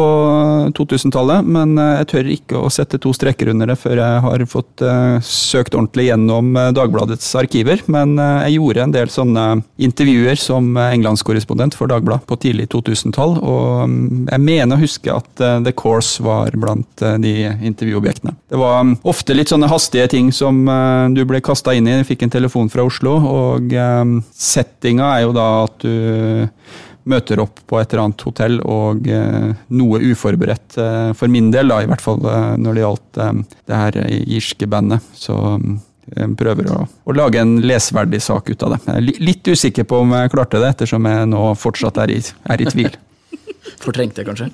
2000-tallet, 0.76 1.46
men 1.56 1.74
eh, 1.82 1.96
jeg 2.00 2.08
tør 2.12 2.30
ikke 2.36 2.60
å 2.60 2.70
sette 2.72 3.00
to 3.02 3.10
streker 3.16 3.50
under 3.50 3.72
det 3.72 3.78
før 3.80 3.98
jeg 3.98 4.22
har 4.26 4.44
fått 4.50 4.84
uh, 4.86 5.18
søkt 5.24 5.74
ordentlig 5.74 6.08
gjennom 6.10 6.52
eh, 6.54 6.70
Dagbladets 6.76 7.32
arkiver. 7.38 7.82
Men 7.90 8.14
uh, 8.20 8.44
jeg 8.46 8.60
gjorde 8.60 8.84
en 8.86 8.94
del 8.94 9.10
sånne 9.10 9.46
intervjuer 9.82 10.38
som 10.40 10.76
eh, 10.76 10.92
englandskorrespondent 10.94 11.76
for 11.76 11.90
Dagbladet 11.90 12.26
på 12.28 12.38
tidlig 12.40 12.68
2000-tall, 12.72 13.36
og 13.42 13.84
um, 13.84 13.98
jeg 14.30 14.42
mener 14.42 14.76
å 14.76 14.80
huske 14.80 15.12
at 15.12 15.42
uh, 15.42 15.58
The 15.64 15.74
Course 15.76 16.22
var 16.24 16.56
blant 16.58 17.04
eh, 17.04 17.18
de 17.22 17.34
intervjuobjektene. 17.70 18.36
Det 18.50 18.60
var 18.60 18.80
um, 18.84 18.94
ofte 19.08 19.36
litt 19.36 19.52
sånne 19.52 19.70
hastige 19.70 20.08
ting 20.12 20.32
som 20.34 20.64
eh, 20.70 21.12
du 21.16 21.22
ble 21.28 21.42
kasta 21.44 21.74
inn 21.76 21.88
i, 21.90 22.00
fikk 22.06 22.26
en 22.26 22.34
telefon 22.38 22.72
fra 22.72 22.86
Oslo, 22.86 23.18
og 23.20 23.76
um, 23.76 24.18
settinga 24.32 25.12
er 25.16 25.26
jo 25.26 25.36
da 25.36 25.48
at 25.66 25.84
du 25.84 25.94
møter 27.06 27.40
opp 27.42 27.60
på 27.70 27.78
et 27.80 27.92
eller 27.92 28.08
annet 28.08 28.24
hotell 28.26 28.60
og 28.66 29.06
eh, 29.10 29.50
noe 29.78 30.00
uforberedt, 30.10 30.78
eh, 30.82 31.10
for 31.18 31.30
min 31.32 31.52
del 31.54 31.70
da, 31.70 31.80
i 31.84 31.90
hvert 31.90 32.02
fall 32.02 32.22
eh, 32.26 32.54
når 32.60 32.76
det 32.78 32.82
gjaldt 32.84 33.20
eh, 33.22 33.32
det 33.70 33.80
her 33.82 33.98
irske 34.38 34.68
bandet. 34.70 35.06
Så 35.14 35.36
eh, 35.56 36.28
prøver 36.38 36.70
å, 36.74 36.80
å 36.86 37.16
lage 37.16 37.42
en 37.42 37.56
lesverdig 37.62 38.22
sak 38.24 38.50
ut 38.50 38.66
av 38.66 38.74
det. 38.76 38.80
Jeg 38.86 39.02
er 39.02 39.26
litt 39.30 39.52
usikker 39.52 39.88
på 39.88 40.02
om 40.04 40.14
jeg 40.18 40.34
klarte 40.34 40.62
det, 40.62 40.72
ettersom 40.76 41.06
jeg 41.10 41.30
nå 41.32 41.42
fortsatt 41.60 42.02
er 42.04 42.16
i, 42.16 42.20
er 42.50 42.62
i 42.64 42.70
tvil. 42.72 42.98
Fortrengte, 43.84 44.26
kanskje? 44.26 44.50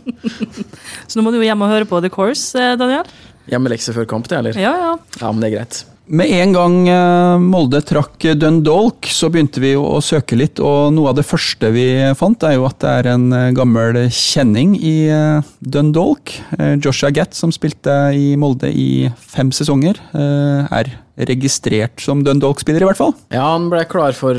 Så 1.07 1.19
nå 1.19 1.25
må 1.25 1.33
du 1.33 1.41
jo 1.41 1.47
hjem 1.47 1.65
og 1.65 1.73
høre 1.73 1.89
på 1.89 2.01
The 2.05 2.13
Course, 2.13 2.57
Daniel. 2.81 3.09
Hjemmelekse 3.51 3.95
før 3.97 4.07
kamp, 4.09 4.29
det, 4.31 4.39
eller? 4.39 4.61
Ja, 4.61 4.73
ja. 4.79 4.93
Ja, 5.21 5.33
men 5.33 5.43
det 5.43 5.51
er 5.53 5.57
greit. 5.59 5.83
Med 6.11 6.33
en 6.35 6.51
gang 6.51 6.77
eh, 6.91 7.37
Molde 7.39 7.79
trakk 7.87 8.25
Dundalk, 8.35 9.07
så 9.07 9.29
begynte 9.31 9.61
vi 9.63 9.71
å 9.79 10.01
søke 10.03 10.35
litt, 10.35 10.59
og 10.59 10.91
noe 10.97 11.13
av 11.13 11.19
det 11.21 11.25
første 11.29 11.71
vi 11.71 11.85
fant, 12.19 12.43
er 12.43 12.57
jo 12.57 12.67
at 12.67 12.81
det 12.83 12.91
er 12.91 13.09
en 13.13 13.29
eh, 13.37 13.53
gammel 13.55 14.01
kjenning 14.11 14.75
i 14.81 14.97
eh, 15.15 15.53
Dundalk. 15.63 16.35
Joshua 16.83 17.13
Gatt, 17.15 17.37
som 17.39 17.55
spilte 17.55 17.95
i 18.19 18.33
Molde 18.41 18.73
i 18.75 19.07
fem 19.15 19.53
sesonger, 19.55 19.99
er 20.13 20.91
registrert 21.29 22.03
som 22.03 22.23
Dundalk-spiller, 22.27 22.83
i 22.83 22.89
hvert 22.89 22.99
fall. 22.99 23.15
Ja, 23.35 23.45
han 23.55 23.69
ble 23.71 23.85
klar 23.91 24.17
for 24.17 24.39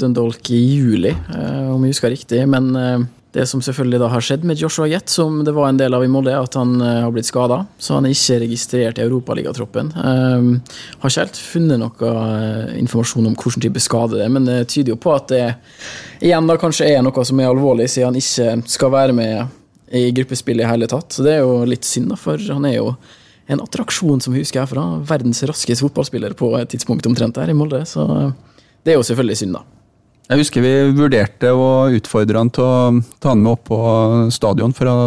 Dundalk 0.00 0.50
i 0.54 0.60
juli, 0.60 1.12
om 1.68 1.84
jeg 1.84 1.94
husker 1.94 2.14
riktig. 2.14 2.42
Men 2.50 2.72
det 3.34 3.46
som 3.50 3.62
selvfølgelig 3.62 3.98
da 3.98 4.08
har 4.12 4.22
skjedd 4.22 4.44
med 4.46 4.60
Joshua 4.62 4.86
Jett, 4.86 5.10
som 5.10 5.40
det 5.44 5.52
var 5.56 5.68
en 5.68 5.78
del 5.78 5.94
av 5.96 6.04
i 6.04 6.10
Molde, 6.10 6.36
at 6.38 6.54
han 6.54 6.76
eh, 6.78 7.00
har 7.02 7.10
blitt 7.10 7.26
skada. 7.26 7.64
Så 7.82 7.96
han 7.96 8.06
er 8.06 8.14
ikke 8.14 8.38
registrert 8.44 9.00
i 9.00 9.02
Europaligatroppen. 9.02 9.90
Um, 9.98 10.52
har 11.02 11.10
ikke 11.10 11.24
helt 11.24 11.40
funnet 11.42 11.82
noe 11.82 12.12
eh, 12.12 12.76
informasjon 12.78 13.26
om 13.26 13.34
hvilken 13.34 13.64
type 13.66 13.82
skade 13.82 14.20
det 14.20 14.28
er, 14.28 14.30
men 14.36 14.46
det 14.46 14.60
tyder 14.70 14.94
jo 14.94 15.00
på 15.02 15.16
at 15.16 15.34
det 15.34 15.42
igjen 16.22 16.46
da 16.46 16.58
kanskje 16.62 16.92
er 16.94 17.02
noe 17.02 17.26
som 17.26 17.42
er 17.42 17.50
alvorlig, 17.50 17.90
siden 17.90 18.12
han 18.12 18.22
ikke 18.22 18.70
skal 18.76 18.94
være 18.94 19.18
med 19.18 19.60
i 19.94 20.06
gruppespill 20.14 20.62
i 20.62 20.70
hele 20.70 20.86
tatt. 20.90 21.18
Så 21.18 21.26
det 21.26 21.34
er 21.34 21.42
jo 21.42 21.60
litt 21.66 21.86
synd, 21.88 22.12
da, 22.14 22.20
for 22.20 22.38
han 22.38 22.70
er 22.70 22.78
jo 22.78 22.94
en 23.50 23.66
attraksjon 23.66 24.22
som 24.22 24.38
husker 24.38 24.62
herfra. 24.62 24.86
Verdens 25.10 25.42
raskeste 25.42 25.82
fotballspiller 25.82 26.38
på 26.38 26.54
et 26.62 26.70
tidspunkt 26.70 27.10
omtrent 27.10 27.42
her 27.42 27.50
i 27.50 27.58
Molde. 27.58 27.82
Så 27.82 28.06
det 28.86 28.94
er 28.94 29.02
jo 29.02 29.06
selvfølgelig 29.10 29.42
synd, 29.42 29.58
da. 29.58 29.66
Jeg 30.24 30.40
husker 30.40 30.64
vi 30.64 30.72
vurderte 30.96 31.50
å 31.52 31.86
utfordre 31.92 32.40
han 32.40 32.50
til 32.54 32.64
å 32.64 32.74
ta 33.20 33.34
han 33.34 33.42
med 33.44 33.58
opp 33.58 33.66
på 33.68 33.78
stadion 34.32 34.72
for 34.76 34.88
å, 34.88 34.98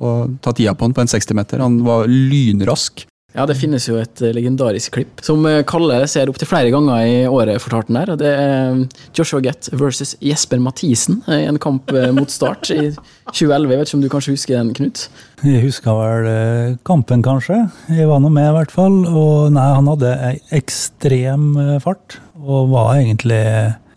å 0.00 0.12
ta 0.40 0.54
tida 0.56 0.72
på 0.72 0.88
han 0.88 0.94
på 0.96 1.04
en 1.04 1.12
60-meter. 1.12 1.60
Han 1.60 1.82
var 1.84 2.08
lynrask. 2.08 3.04
Ja, 3.32 3.46
det 3.48 3.56
finnes 3.56 3.86
jo 3.88 3.96
et 3.96 4.20
eh, 4.20 4.32
legendarisk 4.36 4.92
klipp 4.92 5.22
som 5.24 5.40
eh, 5.48 5.62
Kalle 5.68 6.02
ser 6.10 6.28
opptil 6.28 6.48
flere 6.50 6.68
ganger 6.72 7.04
i 7.08 7.14
året, 7.24 7.62
fortalte 7.64 7.88
han 7.88 7.98
der. 8.02 8.12
Det 8.20 8.28
er 8.28 8.50
eh, 8.52 8.82
Joshua 9.16 9.40
Gett 9.44 9.70
versus 9.72 10.12
Jesper 10.20 10.60
Mathisen 10.60 11.22
i 11.32 11.42
en 11.48 11.60
kamp 11.62 11.92
mot 12.12 12.32
Start 12.32 12.68
i 12.74 12.90
2011. 13.32 13.72
Jeg 13.72 13.80
vet 13.80 13.88
ikke 13.88 13.98
om 13.98 14.04
du 14.04 14.10
kanskje 14.12 14.36
husker 14.36 14.58
den, 14.58 14.74
Knut? 14.76 15.06
Jeg 15.42 15.64
husker 15.64 15.96
vel 15.96 16.76
kampen, 16.88 17.24
kanskje. 17.24 17.62
Jeg 17.92 18.08
var 18.10 18.20
nå 18.20 18.32
med, 18.32 18.50
i 18.50 18.56
hvert 18.58 18.74
fall. 18.74 19.00
Og 19.08 19.48
nei, 19.56 19.68
han 19.78 19.88
hadde 19.94 20.12
ekstrem 20.52 21.54
fart, 21.84 22.20
og 22.36 22.68
var 22.74 22.98
egentlig 23.00 23.40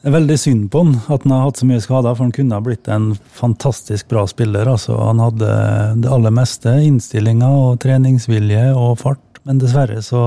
Det 0.06 0.12
er 0.12 0.20
veldig 0.20 0.36
synd 0.38 0.66
på 0.70 0.84
han 0.84 0.92
at 1.10 1.24
han 1.26 1.32
har 1.34 1.48
hatt 1.48 1.58
så 1.58 1.66
mye 1.66 1.82
skader, 1.82 2.14
for 2.14 2.28
han 2.28 2.34
kunne 2.36 2.54
ha 2.54 2.62
blitt 2.62 2.86
en 2.94 3.08
fantastisk 3.34 4.06
bra 4.12 4.28
spiller. 4.30 4.70
Altså, 4.70 4.94
han 5.02 5.18
hadde 5.18 5.48
det 6.04 6.12
aller 6.14 6.36
meste. 6.36 6.76
Innstillinger 6.86 7.50
og 7.50 7.80
treningsvilje 7.82 8.68
og 8.78 9.00
fart. 9.02 9.24
Men 9.50 9.58
dessverre 9.62 9.98
så 10.06 10.20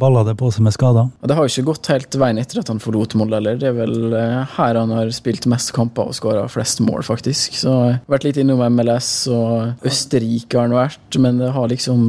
balla 0.00 0.22
det 0.24 0.34
på 0.40 0.48
seg 0.52 0.64
med 0.64 0.74
skader. 0.76 1.12
Det 1.20 1.36
har 1.36 1.44
jo 1.44 1.52
ikke 1.52 1.68
gått 1.70 1.92
helt 1.92 2.18
veien 2.20 2.40
etter 2.40 2.62
at 2.62 2.72
han 2.72 2.80
forlot 2.80 3.18
Molde 3.20 3.36
heller. 3.36 3.60
Det 3.60 3.68
er 3.68 3.76
vel 3.76 4.16
eh, 4.16 4.56
her 4.56 4.80
han 4.80 4.96
har 4.96 5.12
spilt 5.16 5.44
mest 5.48 5.74
kamper 5.76 6.08
og 6.08 6.16
skåra 6.16 6.46
flest 6.52 6.80
mål, 6.84 7.04
faktisk. 7.04 7.60
Så 7.60 7.72
jeg 7.72 7.98
har 7.98 8.16
vært 8.16 8.30
litt 8.30 8.40
innom 8.40 8.64
MLS 8.76 9.12
og 9.32 9.88
Østerrike 9.88 10.56
har 10.56 10.70
han 10.70 10.76
vært, 10.76 11.20
men 11.20 11.40
det 11.44 11.52
har 11.52 11.68
liksom 11.68 12.04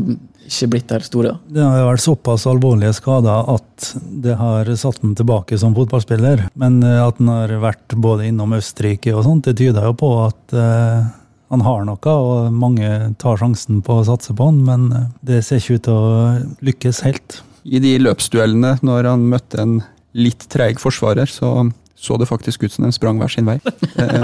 ikke 0.50 0.70
blitt 0.74 0.90
det 0.92 1.04
store. 1.06 1.36
da. 1.36 1.54
Det 1.56 1.66
har 1.66 1.88
vært 1.88 2.04
såpass 2.04 2.48
alvorlige 2.50 2.96
skader 2.98 3.52
at 3.56 3.92
det 4.26 4.36
har 4.40 4.70
satt 4.80 5.00
ham 5.04 5.14
tilbake 5.18 5.58
som 5.62 5.76
fotballspiller. 5.78 6.48
Men 6.60 6.82
eh, 6.84 7.00
at 7.04 7.22
han 7.22 7.32
har 7.32 7.56
vært 7.64 7.96
både 7.96 8.28
innom 8.30 8.58
Østerrike 8.58 9.14
og 9.16 9.26
sånt, 9.28 9.48
det 9.48 9.60
tyder 9.62 9.90
jo 9.90 9.96
på 10.00 10.12
at 10.26 10.58
eh, 10.58 11.10
han 11.50 11.66
har 11.66 11.86
noe, 11.88 12.16
og 12.16 12.54
mange 12.54 12.90
tar 13.22 13.40
sjansen 13.42 13.84
på 13.86 14.02
å 14.02 14.08
satse 14.10 14.36
på 14.38 14.50
han, 14.52 14.64
men 14.66 14.90
eh, 14.94 15.08
det 15.32 15.44
ser 15.46 15.62
ikke 15.62 15.80
ut 15.80 15.88
til 15.88 16.00
å 16.00 16.34
lykkes 16.66 17.04
helt. 17.08 17.40
I 17.70 17.82
de 17.84 17.98
løpsduellene, 18.02 18.80
når 18.86 19.12
han 19.12 19.30
møtte 19.30 19.62
en 19.62 19.80
litt 20.18 20.48
treig 20.50 20.82
forsvarer, 20.82 21.30
så 21.30 21.70
så 22.00 22.18
det 22.18 22.30
faktisk 22.30 22.64
ut 22.64 22.72
som 22.74 22.86
de 22.86 22.94
sprang 22.96 23.20
hver 23.20 23.32
sin 23.32 23.48
vei. 23.48 23.58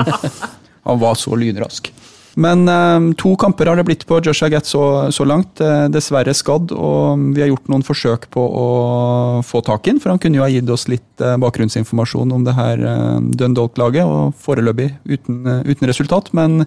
Han 0.88 1.00
var 1.02 1.18
så 1.20 1.36
lynrask. 1.36 1.90
Men 2.36 2.68
eh, 2.68 3.14
to 3.20 3.34
kamper 3.40 3.70
har 3.72 3.80
det 3.80 3.86
blitt 3.88 4.06
på 4.08 4.20
Joshua 4.24 4.50
Gatt 4.52 4.68
så, 4.68 5.12
så 5.16 5.28
langt. 5.28 5.62
Eh, 5.64 5.86
dessverre 5.92 6.34
skadd, 6.36 6.74
og 6.76 7.30
vi 7.36 7.44
har 7.44 7.52
gjort 7.52 7.70
noen 7.72 7.86
forsøk 7.86 8.28
på 8.34 8.44
å 8.44 8.66
få 9.46 9.64
tak 9.66 9.88
i 9.88 9.94
ham. 9.94 10.02
for 10.04 10.12
han 10.12 10.20
kunne 10.20 10.42
jo 10.42 10.44
ha 10.46 10.52
gitt 10.52 10.70
oss 10.70 10.88
litt 10.92 11.24
eh, 11.24 11.38
bakgrunnsinformasjon 11.42 12.36
om 12.36 12.44
det 12.48 12.58
her 12.58 12.84
eh, 12.84 13.22
Dundalk-laget, 13.40 14.04
og 14.04 14.36
foreløpig 14.44 14.92
uten, 15.08 15.46
eh, 15.48 15.64
uten 15.72 15.88
resultat. 15.92 16.34
Men 16.36 16.66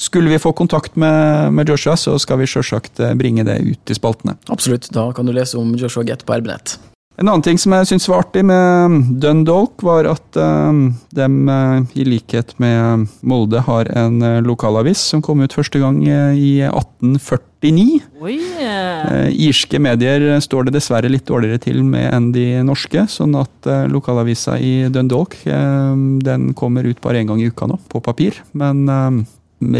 skulle 0.00 0.32
vi 0.32 0.40
få 0.40 0.52
kontakt 0.56 0.96
med, 0.96 1.52
med 1.52 1.68
Joshua, 1.68 1.96
så 1.96 2.16
skal 2.18 2.40
vi 2.40 2.48
sjølsagt 2.48 3.00
eh, 3.00 3.12
bringe 3.14 3.44
det 3.44 3.60
ut 3.60 3.92
i 3.92 3.98
spaltene. 3.98 4.38
Absolutt. 4.48 4.88
Da 4.94 5.10
kan 5.12 5.28
du 5.28 5.36
lese 5.36 5.60
om 5.60 5.74
Joshua 5.76 6.06
Gett 6.08 6.24
på 6.24 6.40
RB-nett. 6.40 6.78
En 7.20 7.28
annen 7.28 7.42
ting 7.44 7.58
som 7.60 7.74
jeg 7.76 7.88
syntes 7.90 8.06
var 8.08 8.22
artig 8.22 8.40
med 8.48 9.10
Dundalk, 9.20 9.82
var 9.84 10.06
at 10.08 10.38
uh, 10.40 10.72
de, 11.12 11.26
uh, 11.26 11.82
i 11.92 12.06
likhet 12.06 12.54
med 12.62 13.10
Molde, 13.20 13.60
har 13.66 13.90
en 13.98 14.22
uh, 14.24 14.38
lokalavis 14.40 15.02
som 15.12 15.20
kom 15.24 15.42
ut 15.44 15.52
første 15.52 15.82
gang 15.82 15.98
uh, 16.06 16.32
i 16.32 16.62
1849. 16.64 17.98
Oi! 18.24 18.38
eh, 18.60 19.28
irske 19.48 19.76
medier 19.82 20.24
står 20.40 20.68
det 20.68 20.74
dessverre 20.78 21.10
litt 21.12 21.26
dårligere 21.28 21.60
til 21.60 21.82
med 21.84 22.06
enn 22.08 22.30
de 22.32 22.46
norske, 22.64 23.04
sånn 23.12 23.36
at 23.36 23.68
lokalavisa 23.92 24.56
i 24.56 24.88
Dundalk 24.92 25.36
den 25.44 26.50
kommer 26.56 26.88
ut 26.88 27.02
bare 27.04 27.20
én 27.20 27.28
gang 27.28 27.42
i 27.42 27.50
uka 27.52 27.68
nå, 27.68 27.76
på 27.92 28.00
papir. 28.04 28.40
Men 28.56 28.86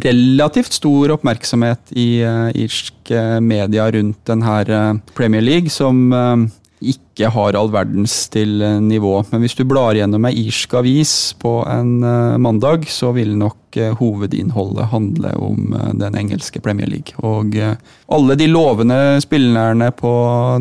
relativt 0.04 0.76
stor 0.76 1.16
oppmerksomhet 1.16 1.92
i 1.96 2.20
irsk 2.60 3.14
media 3.40 3.88
rundt 3.96 4.20
denne 4.28 5.00
Premier 5.16 5.44
League, 5.44 5.72
som 5.72 6.08
uh, 6.12 6.48
ikke 7.20 7.34
har 7.34 7.56
all 7.58 7.70
verdens 7.72 8.14
til 8.32 8.60
uh, 8.64 8.80
nivå. 8.80 9.20
Men 9.30 9.44
hvis 9.44 9.56
du 9.58 9.64
blar 9.68 9.98
gjennom 9.98 10.24
ei 10.28 10.46
irsk 10.46 10.74
avis 10.80 11.14
på 11.40 11.60
en 11.68 11.98
uh, 12.04 12.38
mandag, 12.40 12.88
så 12.88 13.12
vil 13.16 13.34
nok 13.38 13.76
uh, 13.76 13.92
hovedinnholdet 14.00 14.88
handle 14.90 15.34
om 15.36 15.74
den 16.00 16.16
engelske 16.16 16.62
Premier 16.64 16.88
League. 16.90 17.14
Og 17.22 17.54
alle 18.10 18.36
de 18.38 18.48
lovende 18.50 19.20
spillerne 19.22 19.90
på 19.94 20.12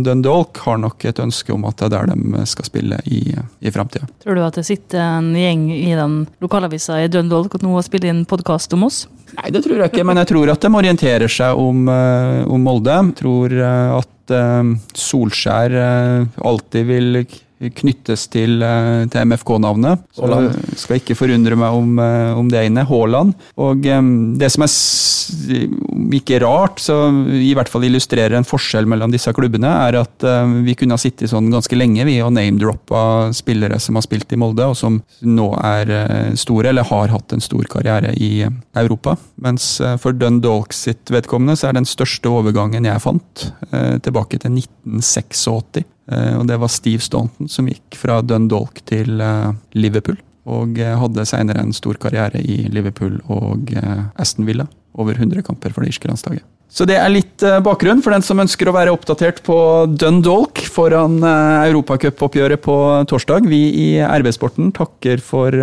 Dundalk 0.05 0.59
har 0.65 0.77
nok 0.81 1.05
et 1.09 1.21
ønske 1.23 1.53
om 1.55 1.65
at 1.69 1.79
det 1.79 1.89
er 1.89 1.95
der 1.95 2.11
de 2.13 2.45
skal 2.49 2.67
spille 2.67 2.99
i, 3.05 3.23
i 3.59 3.73
framtida. 3.73 4.09
Tror 4.23 4.37
du 4.37 4.43
at 4.45 4.59
det 4.59 4.67
sitter 4.67 5.01
en 5.01 5.31
gjeng 5.37 5.69
i 5.73 5.95
den 5.97 6.21
lokalavisa 6.43 6.99
i 7.01 7.09
Dundalk 7.11 7.57
og 7.57 7.65
nå 7.65 7.73
og 7.79 7.87
spiller 7.87 8.13
inn 8.13 8.27
podkast 8.29 8.75
om 8.77 8.85
oss? 8.89 9.07
Nei, 9.37 9.51
det 9.53 9.61
tror 9.65 9.77
jeg 9.77 9.91
ikke, 9.91 10.05
men 10.07 10.19
jeg 10.21 10.31
tror 10.31 10.51
at 10.53 10.63
de 10.63 10.71
orienterer 10.79 11.31
seg 11.31 11.59
om, 11.59 11.83
eh, 11.91 12.41
om 12.49 12.63
Molde. 12.65 12.95
Jeg 12.95 13.17
tror 13.19 13.53
eh, 13.53 13.91
at 13.99 14.33
eh, 14.33 14.71
Solskjær 14.97 15.75
eh, 15.83 16.39
alltid 16.49 16.89
vil 16.89 17.23
knyttes 17.59 18.27
til, 18.31 18.61
eh, 18.63 19.05
til 19.11 19.27
MFK-navnet. 19.27 20.05
Så 20.15 20.27
skal 20.79 20.99
ikke 20.99 21.17
forundre 21.17 21.57
meg 21.59 21.75
om, 21.75 21.99
eh, 21.99 22.37
om 22.37 22.47
det 22.47 22.65
ene. 22.65 22.85
Haaland. 22.87 23.33
Og 23.57 23.85
eh, 23.85 24.01
det 24.39 24.51
som 24.51 24.63
er 24.63 24.71
ikke 26.15 26.39
rart, 26.41 26.79
så 26.79 27.11
i 27.35 27.53
hvert 27.53 27.69
fall 27.69 27.83
illustrerer 27.83 28.37
en 28.37 28.47
forskjell 28.47 28.87
mellom 28.87 29.11
disse 29.11 29.31
klubbene, 29.35 29.67
er 29.67 29.99
at 29.99 30.25
vi 30.65 30.73
kunne 30.75 30.95
ha 30.95 30.97
sittet 30.97 31.29
sånn 31.29 31.51
ganske 31.51 31.75
lenge 31.77 32.03
vi 32.07 32.17
og 32.23 32.33
name-droppa 32.33 33.29
spillere 33.35 33.79
som 33.79 33.95
har 33.95 34.05
spilt 34.05 34.31
i 34.33 34.39
Molde, 34.39 34.65
og 34.65 34.75
som 34.77 35.01
nå 35.21 35.51
er 35.61 36.33
store, 36.39 36.71
eller 36.71 36.87
har 36.89 37.13
hatt 37.13 37.33
en 37.33 37.43
stor 37.43 37.67
karriere 37.69 38.15
i 38.17 38.41
Europa. 38.73 39.17
Mens 39.37 39.77
for 40.01 40.17
Dundalk 40.17 40.73
sitt 40.73 41.13
vedkommende 41.13 41.57
så 41.59 41.69
er 41.69 41.77
den 41.77 41.89
største 41.89 42.31
overgangen 42.31 42.89
jeg 42.89 43.05
fant, 43.05 43.45
tilbake 44.01 44.41
til 44.41 44.57
1986. 44.57 45.85
Eh, 46.11 46.35
Og 46.39 46.47
det 46.49 46.57
var 46.59 46.71
Steve 46.73 47.03
Staunton 47.03 47.49
som 47.51 47.69
gikk 47.69 47.97
fra 47.97 48.19
Dundalk 48.25 48.81
til 48.89 49.21
eh, 49.21 49.51
Liverpool. 49.77 50.17
Og 50.49 50.79
eh, 50.81 50.95
hadde 50.97 51.27
senere 51.29 51.63
en 51.63 51.75
stor 51.75 51.99
karriere 52.01 52.41
i 52.41 52.63
Liverpool 52.73 53.19
og 53.29 53.73
Aston 54.17 54.47
Villa. 54.49 54.67
Over 54.99 55.19
100 55.19 55.45
kamper 55.45 55.71
for 55.71 55.85
det 55.85 55.93
irske 55.93 56.09
landslaget. 56.09 56.43
Så 56.69 56.85
det 56.85 56.99
er 57.01 57.09
litt 57.09 57.41
bakgrunn 57.65 58.01
for 58.05 58.13
den 58.13 58.21
som 58.21 58.41
ønsker 58.41 58.69
å 58.69 58.73
være 58.75 58.91
oppdatert 58.93 59.39
på 59.45 59.55
Dundalk 59.89 60.61
foran 60.69 61.15
europacupoppgjøret 61.23 62.61
på 62.61 62.75
torsdag. 63.09 63.47
Vi 63.49 63.61
i 63.73 63.87
RB-sporten 64.05 64.69
takker 64.77 65.23
for 65.23 65.55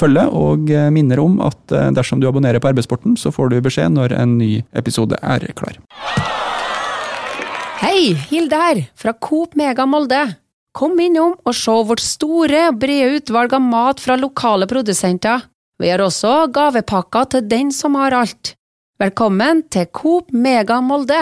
følget 0.00 0.32
og 0.32 0.72
minner 0.94 1.20
om 1.20 1.36
at 1.44 1.76
dersom 1.96 2.24
du 2.24 2.30
abonnerer 2.30 2.64
på 2.64 2.72
RB-sporten, 2.72 3.20
så 3.20 3.34
får 3.34 3.52
du 3.52 3.60
beskjed 3.68 3.92
når 3.98 4.16
en 4.22 4.38
ny 4.40 4.52
episode 4.72 5.20
er 5.20 5.50
klar. 5.58 5.76
Hei, 7.78 8.10
Hilde 8.26 8.58
her, 8.58 8.78
fra 8.98 9.12
Coop 9.14 9.52
Mega 9.54 9.84
Molde. 9.86 10.18
Kom 10.74 10.98
innom 10.98 11.36
og 11.46 11.54
se 11.54 11.70
vårt 11.86 12.02
store 12.02 12.64
og 12.72 12.80
brede 12.82 13.20
utvalg 13.20 13.54
av 13.54 13.62
mat 13.62 14.02
fra 14.02 14.16
lokale 14.18 14.66
produsenter. 14.66 15.44
Vi 15.78 15.92
har 15.92 16.02
også 16.02 16.48
gavepakker 16.50 17.28
til 17.36 17.46
den 17.46 17.70
som 17.70 17.94
har 18.00 18.16
alt. 18.18 18.56
Velkommen 18.98 19.62
til 19.70 19.86
Coop 19.94 20.34
Mega 20.34 20.80
Molde. 20.82 21.20